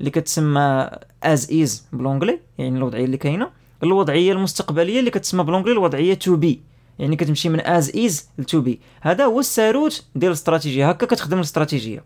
اللي 0.00 0.10
كتسمى 0.10 0.90
as 1.22 1.50
is 1.50 1.86
ب 1.92 1.97
l'anglais 1.97 2.40
يعني 2.58 2.78
الوضعية 2.78 3.04
اللي 3.04 3.16
كاينة 3.16 3.50
الوضعية 3.82 4.32
المستقبلية 4.32 5.00
اللي 5.00 5.10
كتسمى 5.10 5.44
ب 5.44 5.47
l'anglais 5.47 5.72
الوضعية 5.72 6.14
to 6.14 6.36
be 6.36 6.60
يعني 6.98 7.16
كتمشي 7.16 7.48
من 7.48 7.66
as 7.66 7.90
is 7.96 8.28
ل 8.38 8.45
to 8.45 8.60
be 8.60 8.80
هذا 9.00 9.24
هو 9.24 9.40
الساروت 9.40 10.04
ديال 10.14 10.30
الاستراتيجية. 10.30 10.90
هكا 10.90 11.06
كتخدم 11.06 11.36
الاستراتيجية. 11.36 12.04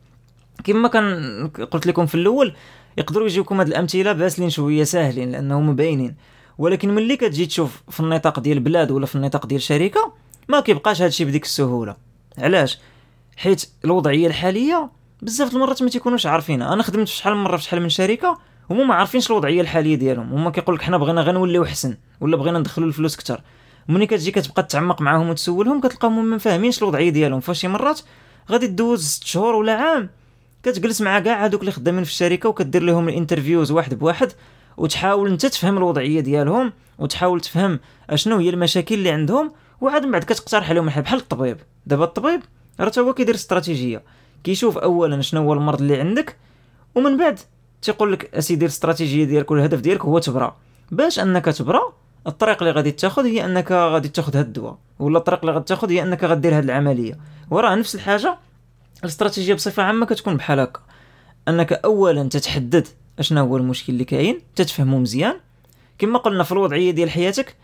كما 0.65 0.89
كان 0.89 1.49
قلت 1.71 1.87
لكم 1.87 2.07
في 2.07 2.15
الأول 2.15 2.55
يقدروا 2.99 3.27
يجيوكم 3.27 3.59
هاد 3.59 3.67
الأمثلة 3.67 4.13
باسلين 4.13 4.51
شوية 4.51 4.85
ساهلين 4.85 5.31
لأنهم 5.31 5.77
باينين 5.77 6.15
ولكن 6.59 6.95
ملي 6.95 7.17
كتجي 7.17 7.47
تشوف 7.47 7.83
في 7.91 8.01
النطاق 8.01 8.41
ديال 8.41 8.57
البلاد 8.57 8.91
ولا 8.91 9.07
في 9.07 9.17
النطاق 9.17 9.47
ديال 9.47 9.63
شركة 9.63 10.13
ما 10.49 10.61
كيبقاش 10.61 11.03
هادشي 11.03 11.25
بديك 11.25 11.45
السهولة. 11.45 11.97
علاش؟ 12.39 12.79
حيت 13.37 13.69
الوضعية 13.85 14.27
الحالية 14.27 14.91
بزاف 15.23 15.55
المرات 15.55 15.83
ما 15.83 15.89
تيكونوش 15.89 16.27
عارفينها 16.27 16.73
أنا 16.73 16.83
خدمت 16.83 17.09
في 17.09 17.17
شحال 17.17 17.35
من 17.37 17.45
مرة 17.45 17.57
في 17.57 17.63
شحال 17.63 17.83
من 17.83 17.89
شركة 17.89 18.39
هما 18.71 18.85
ما 18.85 18.95
عارفينش 18.95 19.31
الوضعية 19.31 19.61
الحالية 19.61 19.95
ديالهم. 19.95 20.33
هما 20.33 20.51
كيقول 20.51 20.77
لك 20.77 20.83
حنا 20.83 20.97
بغينا 20.99 21.21
غير 21.21 21.35
نوليو 21.35 21.65
حسن 21.65 21.97
ولا 22.21 22.37
بغينا 22.37 22.59
ندخلوا 22.59 22.89
الفلوس 22.89 23.15
أكثر 23.15 23.43
ملي 23.89 24.07
كتجي 24.07 24.31
كتبقى 24.31 24.63
تتعمق 24.63 25.01
معاهم 25.01 25.29
وتسولهم 25.29 25.81
كتلقاهم 25.81 26.25
ما 26.25 26.39
فاهمينش 26.39 26.79
الوضعية 26.79 27.11
ديالهم. 27.11 27.41
فشي 27.41 27.69
مرات 27.69 28.01
غادي 28.51 28.67
دوز 28.67 29.07
ست 29.07 29.25
شهور 29.25 29.55
ولا 29.55 29.75
عام 29.75 30.11
كتجلس 30.63 31.01
مع 31.01 31.21
كاع 31.21 31.45
هذوك 31.45 31.61
اللي 31.61 31.73
خدامين 31.73 32.05
في 32.05 32.11
الشركة 32.11 32.49
وكدير 32.49 32.83
لهم 32.83 33.09
ال 33.09 33.14
interviews 33.14 33.71
واحد 33.71 33.95
بواحد 33.99 34.33
وتحاول 34.77 35.31
أنت 35.31 35.47
تفهم 35.47 35.77
الوضعية 35.77 36.21
ديالهم 36.21 36.73
وتحاول 36.99 37.41
تفهم 37.41 37.81
أشنو 38.11 38.37
هي 38.37 38.51
المشاكل 38.51 38.95
اللي 38.95 39.11
عندهم 39.11 39.53
وعاد 39.83 40.05
من 40.05 40.11
بعد 40.11 40.25
كتقترح 40.25 40.71
عليهم 40.71 40.89
الحل. 40.89 41.03
بحال 41.03 41.19
الطبيب. 41.19 41.57
دابا 41.87 42.05
الطبيب 42.05 42.41
راه 42.81 42.93
هو 42.99 43.15
كيدير 43.15 43.35
استراتيجية. 43.35 44.03
كيشوف 44.45 44.79
اولا 44.79 45.23
شنو 45.23 45.43
هو 45.43 45.53
المرض 45.53 45.81
اللي 45.81 46.01
عندك 46.01 46.37
ومن 46.95 47.17
بعد 47.17 47.41
تيقول 47.83 48.13
لك 48.13 48.35
اسيدي 48.35 48.65
الاستراتيجيه 48.65 49.25
ديالك 49.25 49.51
والهدف 49.51 49.81
ديالك 49.81 50.01
هو 50.05 50.19
تبرا 50.19 50.57
باش 50.91 51.19
أنك 51.19 51.45
تبرا 51.45 51.93
الطريق 52.27 52.63
اللي 52.63 52.75
غادي 52.75 52.91
تاخذ 52.91 53.27
هي 53.27 53.45
أنك 53.45 53.73
غادي 53.73 54.09
تاخذ 54.09 54.37
هاد 54.37 54.47
الدواء. 54.47 54.79
ولا 54.99 55.19
الطريق 55.19 55.41
اللي 55.41 55.53
غادي 55.53 55.65
تاخذ 55.65 55.91
هي 55.91 56.03
أنك 56.03 56.25
غدير 56.25 56.59
هاد 56.59 56.65
العملية. 56.65 57.19
وراه 57.51 57.75
نفس 57.75 57.95
الحاجة 57.95 58.39
الاستراتيجية 59.05 59.55
بصفة 59.55 59.83
عامة 59.83 60.07
كتكون 60.07 60.37
بحال 60.37 60.61
هكا. 60.61 60.81
أنك 61.49 61.73
اولا 61.73 62.29
تتحدد 62.29 62.89
اشنا 63.19 63.41
هو 63.41 63.57
المشكل 63.57 63.93
اللي 63.93 64.05
كاين 64.05 64.41
تتفهمو 64.57 64.99
مزيان. 64.99 65.35
كما 65.99 66.19
قلنا 66.19 66.45
في 66.45 66.53
الوضعية 66.53 66.91
ديال 66.91 67.11
حياتك 67.11 67.57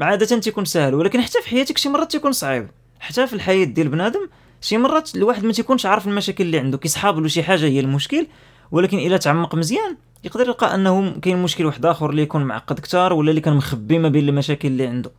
عادة 0.00 0.38
تيكون 0.38 0.64
سهل 0.64 0.94
ولكن 0.94 1.20
حتى 1.20 1.42
في 1.42 1.48
حياتك 1.48 1.78
شي 1.78 1.88
مرات 1.88 2.12
تيكون 2.12 2.32
صعيب. 2.32 2.68
حتى 3.00 3.26
في 3.26 3.32
الحياة 3.32 3.64
ديال 3.64 3.88
بنادم 3.88 4.28
شي 4.60 4.78
مرات 4.78 5.16
الواحد 5.16 5.44
ما 5.44 5.52
تيكونش 5.52 5.86
عارف 5.86 6.06
المشاكل 6.06 6.44
اللي 6.44 6.58
عنده 6.58 6.78
كيصحاب 6.78 7.18
له 7.18 7.28
شي 7.28 7.42
حاجة 7.42 7.64
هي 7.64 7.80
المشكل 7.80 8.26
ولكن 8.70 8.98
إلا 8.98 9.16
تعمق 9.16 9.54
مزيان 9.54 9.96
يقدر 10.24 10.44
يلقى 10.44 10.74
أنه 10.74 11.10
كاين 11.22 11.42
مشكل 11.42 11.66
واحد 11.66 11.86
آخر 11.86 12.10
اللي 12.10 12.22
يكون 12.22 12.44
معقد 12.44 12.80
كثار 12.80 13.12
ولا 13.12 13.30
اللي 13.30 13.40
كان 13.40 13.54
مخبي 13.54 13.98
ما 13.98 14.08
بين 14.08 14.28
المشاكل 14.28 14.68
اللي 14.68 14.86
عنده. 14.86 15.10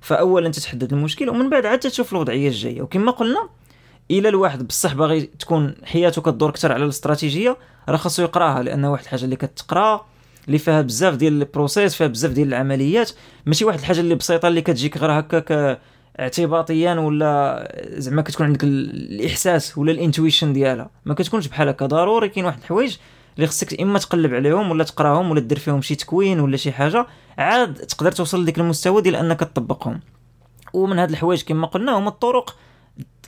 فاولا 0.00 0.48
تتحدد 0.48 0.92
المشكل 0.92 1.28
ومن 1.28 1.50
بعد 1.50 1.66
عاد 1.66 1.78
تشوف 1.78 2.12
الوضعية 2.12 2.48
الجاية. 2.48 2.82
وكما 2.82 3.12
قلنا 3.12 3.48
إلا 4.10 4.28
الواحد 4.28 4.66
بصح 4.66 4.94
باغي 4.94 5.20
تكون 5.20 5.74
حياته 5.84 6.22
كدور 6.22 6.48
أكثر 6.48 6.72
على 6.72 6.84
الاستراتيجية 6.84 7.56
راه 7.88 7.96
خاصو 7.96 8.22
يقراها 8.22 8.62
لأن 8.62 8.84
واحد 8.84 9.02
الحاجة 9.02 9.24
اللي 9.24 9.36
كتقرا. 9.36 10.06
اللي 10.46 10.58
فيها 10.58 10.82
بزاف 10.82 11.14
ديال 11.14 11.32
ال 11.32 11.40
process 11.40 11.94
فيها 11.94 12.06
بزاف 12.06 12.32
ديال 12.32 12.48
العمليات. 12.48 13.10
ماشي 13.46 13.64
واحد 13.64 13.78
الحاجة 13.78 14.00
اللي 14.00 14.14
بسيطة 14.14 14.48
اللي 14.48 14.60
كتجيك 14.60 14.96
غير 14.98 15.20
هكاك 15.20 15.80
اعتباطيا 16.20 16.94
ولا 16.94 17.82
زعما 17.88 18.22
كتكون 18.22 18.46
عندك 18.46 18.64
الإحساس 18.64 19.78
ولا 19.78 19.92
ال 19.92 19.98
intuition 19.98 20.52
ديالها. 20.52 20.90
ما 21.04 21.14
كتكونش 21.14 21.46
بحال 21.46 21.68
هكا. 21.68 21.86
ضروري 21.86 22.28
كاين 22.28 22.44
واحد 22.44 22.58
الحوايج 22.58 22.96
اللي 23.36 23.46
خصك 23.46 23.80
إما 23.80 23.98
تقلب 23.98 24.34
عليهم 24.34 24.70
ولا 24.70 24.84
تقراهم 24.84 25.30
ولا 25.30 25.40
دير 25.40 25.58
فيهم 25.58 25.82
شي 25.82 25.94
تكوين 25.94 26.40
ولا 26.40 26.56
شي 26.56 26.72
حاجة. 26.72 27.06
عاد 27.38 27.74
تقدر 27.74 28.12
توصل 28.12 28.42
لديك 28.42 28.58
المستوى 28.58 29.02
ديال 29.02 29.16
أنك 29.16 29.40
تطبقهم. 29.40 30.00
ومن 30.72 30.98
هاد 30.98 31.10
الحوايج 31.10 31.42
كما 31.42 31.66
قلنا 31.66 31.98
هما 31.98 32.08
الطرق 32.08 32.56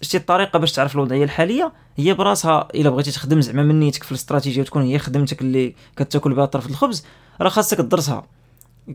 شتي 0.05 0.17
الطريقة 0.17 0.59
باش 0.59 0.73
تعرف 0.73 0.95
الوضعية 0.95 1.25
الحالية 1.25 1.73
هي 1.97 2.15
براسها 2.15 2.69
إلا 2.75 2.91
بغيتي 2.91 3.11
تخدم 3.11 3.41
زعما 3.41 3.63
من 3.63 3.81
نيتك 3.81 4.03
في 4.03 4.13
الاستراتيجية 4.13 4.61
وتكون 4.63 4.83
هي 4.83 4.99
خدمتك 4.99 5.41
اللي 5.41 5.75
كتاكل 5.97 6.35
بها 6.35 6.45
طرف 6.47 6.67
الخبز 6.67 7.07
راه 7.41 7.49
خاصك 7.49 7.79
تدرسها. 7.79 8.27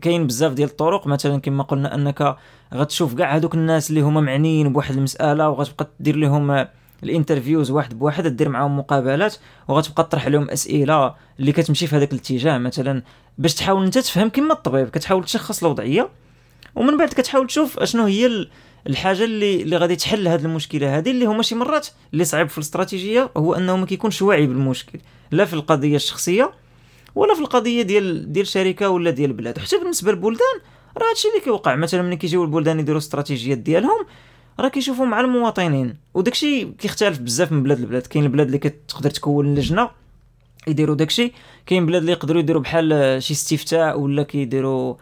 كاين 0.02 0.26
بزاف 0.26 0.52
ديال 0.52 0.68
الطرق 0.68 1.06
مثلا 1.06 1.40
كما 1.40 1.62
قلنا 1.62 1.94
أنك 1.94 2.36
غتشوف 2.74 3.14
كاع 3.14 3.36
هذوك 3.36 3.54
الناس 3.54 3.90
اللي 3.90 4.00
هما 4.00 4.20
معنيين 4.20 4.72
بواحد 4.72 4.94
المسألة 4.96 5.48
وغتبقى 5.48 5.88
دير 6.00 6.16
لهم 6.16 6.66
ال 7.02 7.08
interviews 7.08 7.70
واحد 7.70 7.98
بواحد 7.98 8.26
دير 8.26 8.48
معاهم 8.48 8.78
مقابلات 8.78 9.36
وغتبقى 9.68 10.04
تطرح 10.04 10.26
لهم 10.26 10.50
أسئلة 10.50 11.14
اللي 11.40 11.52
كتمشي 11.52 11.86
في 11.86 11.96
هذاك 11.96 12.12
الاتجاه. 12.12 12.58
مثلا 12.58 13.02
باش 13.38 13.54
تحاول 13.54 13.84
أنت 13.84 13.98
تفهم 13.98 14.28
كما 14.28 14.52
الطبيب 14.52 14.88
كتحاول 14.88 15.24
تشخص 15.24 15.62
الوضعية 15.64 16.08
ومن 16.74 16.96
بعد 16.96 17.08
كتحاول 17.08 17.46
تشوف 17.46 17.78
أشنو 17.78 18.04
هي 18.04 18.46
الحاجة 18.86 19.24
اللي 19.24 19.62
اللي 19.62 19.76
غادي 19.76 19.96
تحل 19.96 20.28
هذه 20.28 20.44
المشكلة 20.44 20.98
هذه 20.98 21.10
اللي 21.10 21.24
هما 21.24 21.42
شي 21.42 21.54
مرات 21.54 21.88
اللي 22.12 22.24
صعيب 22.24 22.48
في 22.48 22.58
الاستراتيجية 22.58 23.30
هو 23.36 23.54
أنه 23.54 23.76
ما 23.76 23.86
كيكونش 23.86 24.22
واعي 24.22 24.46
بالمشكل 24.46 24.98
لا 25.30 25.44
في 25.44 25.54
القضية 25.54 25.96
الشخصية 25.96 26.52
ولا 27.14 27.34
في 27.34 27.40
القضية 27.40 27.82
ديال 27.82 28.32
ديال 28.32 28.46
شركة 28.46 28.88
ولا 28.88 29.10
ديال 29.10 29.32
بلاد. 29.32 29.58
حتى 29.58 29.78
بالنسبة 29.78 30.12
للبلدان 30.12 30.60
راه 30.98 31.10
هادشي 31.10 31.28
اللي 31.28 31.40
كيوقع. 31.40 31.74
مثلا 31.74 32.02
ملي 32.02 32.16
كيجيو 32.16 32.44
البلدان 32.44 32.80
يديروا 32.80 32.98
استراتيجيات 32.98 33.58
ديالهم 33.58 34.06
راه 34.60 34.68
كيشوفوا 34.68 35.06
مع 35.06 35.20
المواطنين. 35.20 35.96
وداكشي 36.14 36.64
كيختلف 36.64 37.18
بزاف 37.18 37.52
من 37.52 37.62
بلاد 37.62 37.80
لبلاد. 37.80 38.06
كاين 38.06 38.24
البلاد 38.24 38.46
اللي 38.46 38.58
كتقدر 38.58 39.10
تكون 39.10 39.54
لجنه 39.54 39.90
يديروا 40.66 40.96
داكشي 40.96 41.32
كاين 41.66 41.86
بلاد 41.86 42.00
اللي 42.00 42.12
يقدروا 42.12 42.40
يديروا 42.40 42.62
بحال 42.62 43.16
شي 43.22 43.32
استفتاء 43.32 44.00
ولا 44.00 44.22
كيديروا 44.22 44.94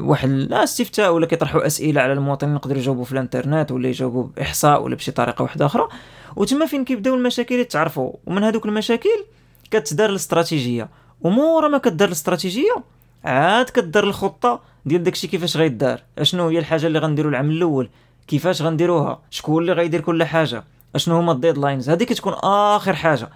واحد 0.00 0.28
لا 0.28 0.64
استفتاء 0.64 1.12
ولا 1.12 1.26
كيطرحوا 1.26 1.66
أسئلة 1.66 2.00
على 2.00 2.12
المواطنين 2.12 2.54
يقدروا 2.54 2.78
يجاوبوا 2.78 3.04
في 3.04 3.12
الانترنت 3.12 3.72
ولا 3.72 3.88
يجاوبوا 3.88 4.26
بإحصاء 4.36 4.82
ولا 4.82 4.94
بشي 4.94 5.12
طريقة 5.12 5.42
واحدة 5.42 5.66
أخرى. 5.66 5.88
وتما 6.36 6.66
فين 6.66 6.84
كيبداو 6.84 7.14
المشاكل 7.14 7.54
يتعرفوا. 7.54 8.12
ومن 8.26 8.44
هذوك 8.44 8.66
المشاكل 8.66 9.24
كتدار 9.70 10.10
الاستراتيجية. 10.10 10.88
ومورا 11.20 11.68
ما 11.68 11.78
كدار 11.78 12.08
الاستراتيجية 12.08 12.74
عاد 13.24 13.70
كدار 13.70 14.04
الخطة 14.04 14.60
ديال 14.86 15.02
داكشي 15.02 15.26
كيفاش 15.26 15.56
غيدار. 15.56 16.02
أشنو 16.18 16.48
هي 16.48 16.58
الحاجة 16.58 16.86
اللي 16.86 16.98
غنديروا 16.98 17.30
العام 17.30 17.50
الأول؟ 17.50 17.88
كيفاش 18.26 18.62
غنديروها؟ 18.62 19.20
شكون 19.30 19.62
اللي 19.62 19.72
غيدير 19.72 20.00
كل 20.00 20.24
حاجة؟ 20.24 20.64
أشنو 20.94 21.16
هما 21.16 21.32
ال 21.32 21.38
deadlines 21.38 21.90
هذه 21.90 22.04
كتكون 22.04 22.32
آخر 22.42 22.94
حاجة. 22.94 23.28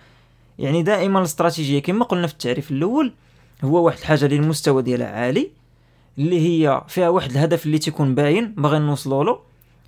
يعني 0.58 0.82
دائما 0.82 1.18
الاستراتيجية 1.18 1.82
كما 1.82 2.04
قلنا 2.04 2.26
في 2.26 2.32
التعريف 2.32 2.70
الأول 2.70 3.12
هو 3.64 3.84
واحد 3.84 3.98
الحاجة 3.98 4.24
اللي 4.24 4.36
المستوى 4.36 4.82
ديالها 4.82 5.06
عالي. 5.08 5.57
اللي 6.18 6.40
هي 6.40 6.82
فيها 6.88 7.08
واحد 7.08 7.30
الهدف 7.30 7.66
اللي 7.66 7.78
تيكون 7.78 8.14
باين 8.14 8.54
باغي 8.54 8.78
نوصلوا 8.78 9.24
له. 9.24 9.38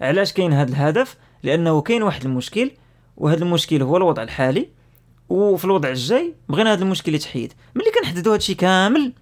علاش 0.00 0.32
كاين 0.32 0.52
هذا 0.52 0.70
الهدف؟ 0.70 1.16
لأنه 1.42 1.80
كاين 1.80 2.02
واحد 2.02 2.24
المشكل 2.24 2.70
وهذا 3.16 3.44
المشكل 3.44 3.82
هو 3.82 3.96
الوضع 3.96 4.22
الحالي. 4.22 4.68
وفي 5.28 5.64
الوضع 5.64 5.88
الجاي 5.88 6.34
بغينا 6.48 6.72
هذا 6.72 6.82
المشكل 6.82 7.14
يتحيد. 7.14 7.52
ملي 7.74 7.90
كنحددوا 8.00 8.34
هادشي 8.34 8.54
كامل 8.54 9.12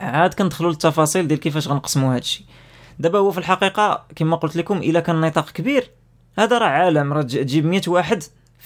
عاد 0.00 0.34
كندخلوا 0.34 0.70
للتفاصيل 0.70 1.28
ديال 1.28 1.40
كيفاش 1.40 1.68
غنقسموا 1.68 2.14
هادشي. 2.14 2.44
دابا 2.98 3.18
هو 3.18 3.30
في 3.30 3.38
الحقيقة 3.38 4.04
كما 4.16 4.36
قلت 4.36 4.56
لكم 4.56 4.78
إلا 4.78 5.00
كان 5.00 5.16
النطاق 5.16 5.50
كبير 5.50 5.90
هذا 6.38 6.58
راه 6.58 6.66
عالم. 6.66 7.12
راه 7.12 7.22
تجيب 7.22 7.66
100 7.66 7.82
واحد 7.88 8.22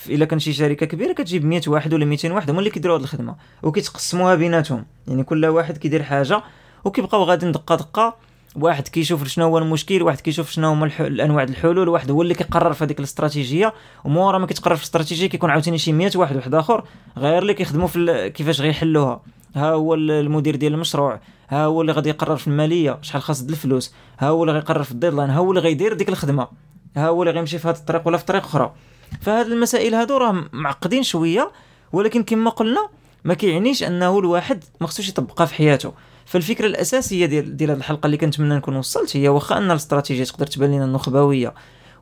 إلا 0.08 0.24
كان 0.24 0.38
شي 0.38 0.52
شركة 0.52 0.86
كبيرة 0.86 1.12
كتجيب 1.12 1.44
100 1.44 1.60
واحد 1.66 1.94
ولا 1.94 2.04
200 2.04 2.32
واحد 2.32 2.50
هما 2.50 2.58
اللي 2.58 2.70
كيديروا 2.70 2.96
هذه 2.96 3.02
الخدمة 3.02 3.36
وكيتقسموها 3.62 4.34
بيناتهم. 4.34 4.86
يعني 5.08 5.24
كل 5.24 5.46
واحد 5.46 5.76
كيدير 5.76 6.02
حاجة 6.02 6.42
وكيبقاو 6.84 7.22
غاديين 7.22 7.52
دقه 7.52 7.74
دقة. 7.74 8.16
واحد 8.56 8.88
كيشوف 8.88 9.28
شنو 9.28 9.44
هو 9.44 9.58
المشكل 9.58 10.02
واحد 10.02 10.20
كيشوف 10.20 10.50
شنو 10.50 10.68
هما 10.68 10.90
الأنواع 11.00 11.42
الحلول 11.42 11.88
واحد 11.88 12.10
هو 12.10 12.22
اللي 12.22 12.34
كيقرر 12.34 12.72
في 12.72 12.84
هذيك 12.84 12.98
الاستراتيجية. 12.98 13.74
ومورا 14.04 14.38
ما 14.38 14.46
كيتقرر 14.46 14.76
في 14.76 14.82
الاستراتيجية 14.82 15.26
كيكون 15.26 15.50
عاوتاني 15.50 15.78
شي 15.78 15.92
100 15.92 16.10
واحد 16.14 16.36
واحد 16.36 16.54
آخر 16.54 16.84
غير 17.16 17.42
اللي 17.42 17.54
كيخدموا 17.54 17.88
في 17.88 18.30
كيفاش 18.34 18.60
غيحلوها. 18.60 19.20
ها 19.54 19.70
هو 19.70 19.94
المدير 19.94 20.56
ديال 20.56 20.74
المشروع 20.74 21.20
ها 21.48 21.64
هو 21.64 21.80
اللي 21.80 21.92
غادي 21.92 22.08
يقرر 22.08 22.36
في 22.36 22.46
المالية 22.46 22.98
شحال 23.02 23.22
خاص 23.22 23.42
الفلوس 23.42 23.94
ها 24.18 24.28
هو 24.28 24.42
اللي 24.42 24.54
غيقرر 24.54 24.82
في 24.82 24.92
الديدلاين 24.92 25.30
ها 25.30 25.38
هو 25.38 25.50
اللي 25.50 25.60
غيدير 25.60 25.92
ديك 25.92 26.08
الخدمة 26.08 26.48
ها 26.96 27.08
هو 27.08 27.22
اللي 27.22 27.34
غيمشي 27.34 27.58
في 27.58 27.68
هذا 27.68 27.78
الطريق 27.78 28.06
ولا 28.06 28.16
في 28.16 28.24
طريق 28.24 28.44
أخرى. 28.44 28.72
فهاد 29.20 29.46
المسائل 29.46 29.94
هادو 29.94 30.16
راه 30.16 30.44
معقدين 30.52 31.02
شوية 31.02 31.50
ولكن 31.92 32.22
كما 32.22 32.50
قلنا 32.50 32.88
ما 33.24 33.34
كيعنيش 33.34 33.82
أنه 33.82 34.18
الواحد 34.18 34.64
ما 34.80 34.86
خصوش 34.86 35.08
يطبقها 35.08 35.46
في 35.46 35.54
حياته. 35.54 35.92
فالفكرة 36.28 36.66
الأساسية 36.66 37.26
ديال 37.26 37.56
ديال 37.56 37.70
هذه 37.70 37.78
الحلقة 37.78 38.06
اللي 38.06 38.16
كنتمنى 38.16 38.54
نكون 38.54 38.76
وصلت 38.76 39.16
هي 39.16 39.28
واخا 39.28 39.58
أن 39.58 39.70
الاستراتيجية 39.70 40.24
تقدر 40.24 40.46
تبان 40.46 40.70
لنا 40.70 40.86
نخبوية 40.86 41.54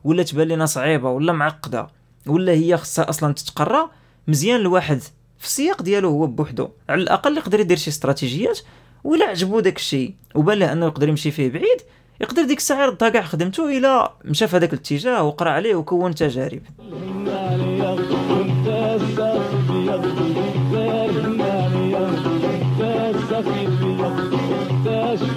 ولا 0.03 0.23
تبان 0.23 0.47
لنا 0.47 0.65
صعيبة 0.65 1.09
ولا 1.09 1.33
معقدة 1.33 1.87
ولا 2.27 2.51
هي 2.51 2.77
خصها 2.77 3.09
أصلا 3.09 3.33
تتقرا 3.33 3.89
مزيان 4.27 4.59
الواحد 4.59 4.99
في 5.37 5.45
السياق 5.45 5.81
ديالو 5.81 6.09
هو 6.09 6.27
بوحدو. 6.27 6.69
على 6.89 7.01
الأقل 7.01 7.37
يقدر 7.37 7.59
يدير 7.59 7.77
شي 7.77 7.89
استراتيجيات 7.89 8.59
ولا 9.03 9.25
عجبو 9.25 9.59
داك 9.59 9.77
الشيء 9.77 10.13
وبان 10.35 10.59
له 10.59 10.73
انه 10.73 10.85
يقدر 10.85 11.09
يمشي 11.09 11.31
فيه 11.31 11.49
بعيد 11.49 11.81
يقدر 12.21 12.43
ديك 12.43 12.57
الساعة 12.57 12.83
يردها 12.83 13.09
كاع 13.09 13.21
خدمته 13.21 13.77
إلى 13.77 14.09
مشى 14.25 14.47
في 14.47 14.55
هذاك 14.55 14.73
الاتجاه 14.73 15.23
وقرأ 15.23 15.49
عليه 15.49 15.75
وكون 15.75 16.15
تجارب. 16.15 16.61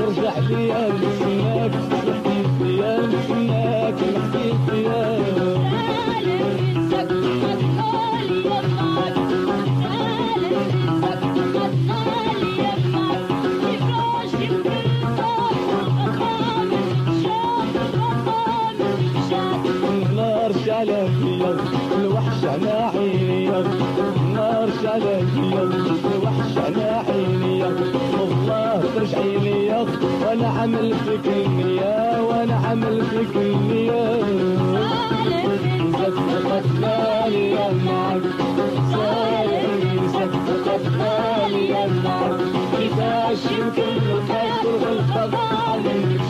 ترجع 0.00 0.38
لي 0.38 1.99
عملت 30.60 31.20
كل 31.24 31.80
وأنا 32.20 32.54
عملت 32.54 33.14
كمية 33.34 34.20
صفقت 35.92 36.66
بالي 36.80 37.54
معك 37.84 38.22
كيفاش 42.76 43.44
يمكن 43.52 43.96
نفكر 43.96 44.76
بالخطأ 44.82 45.70
عليك 45.70 46.20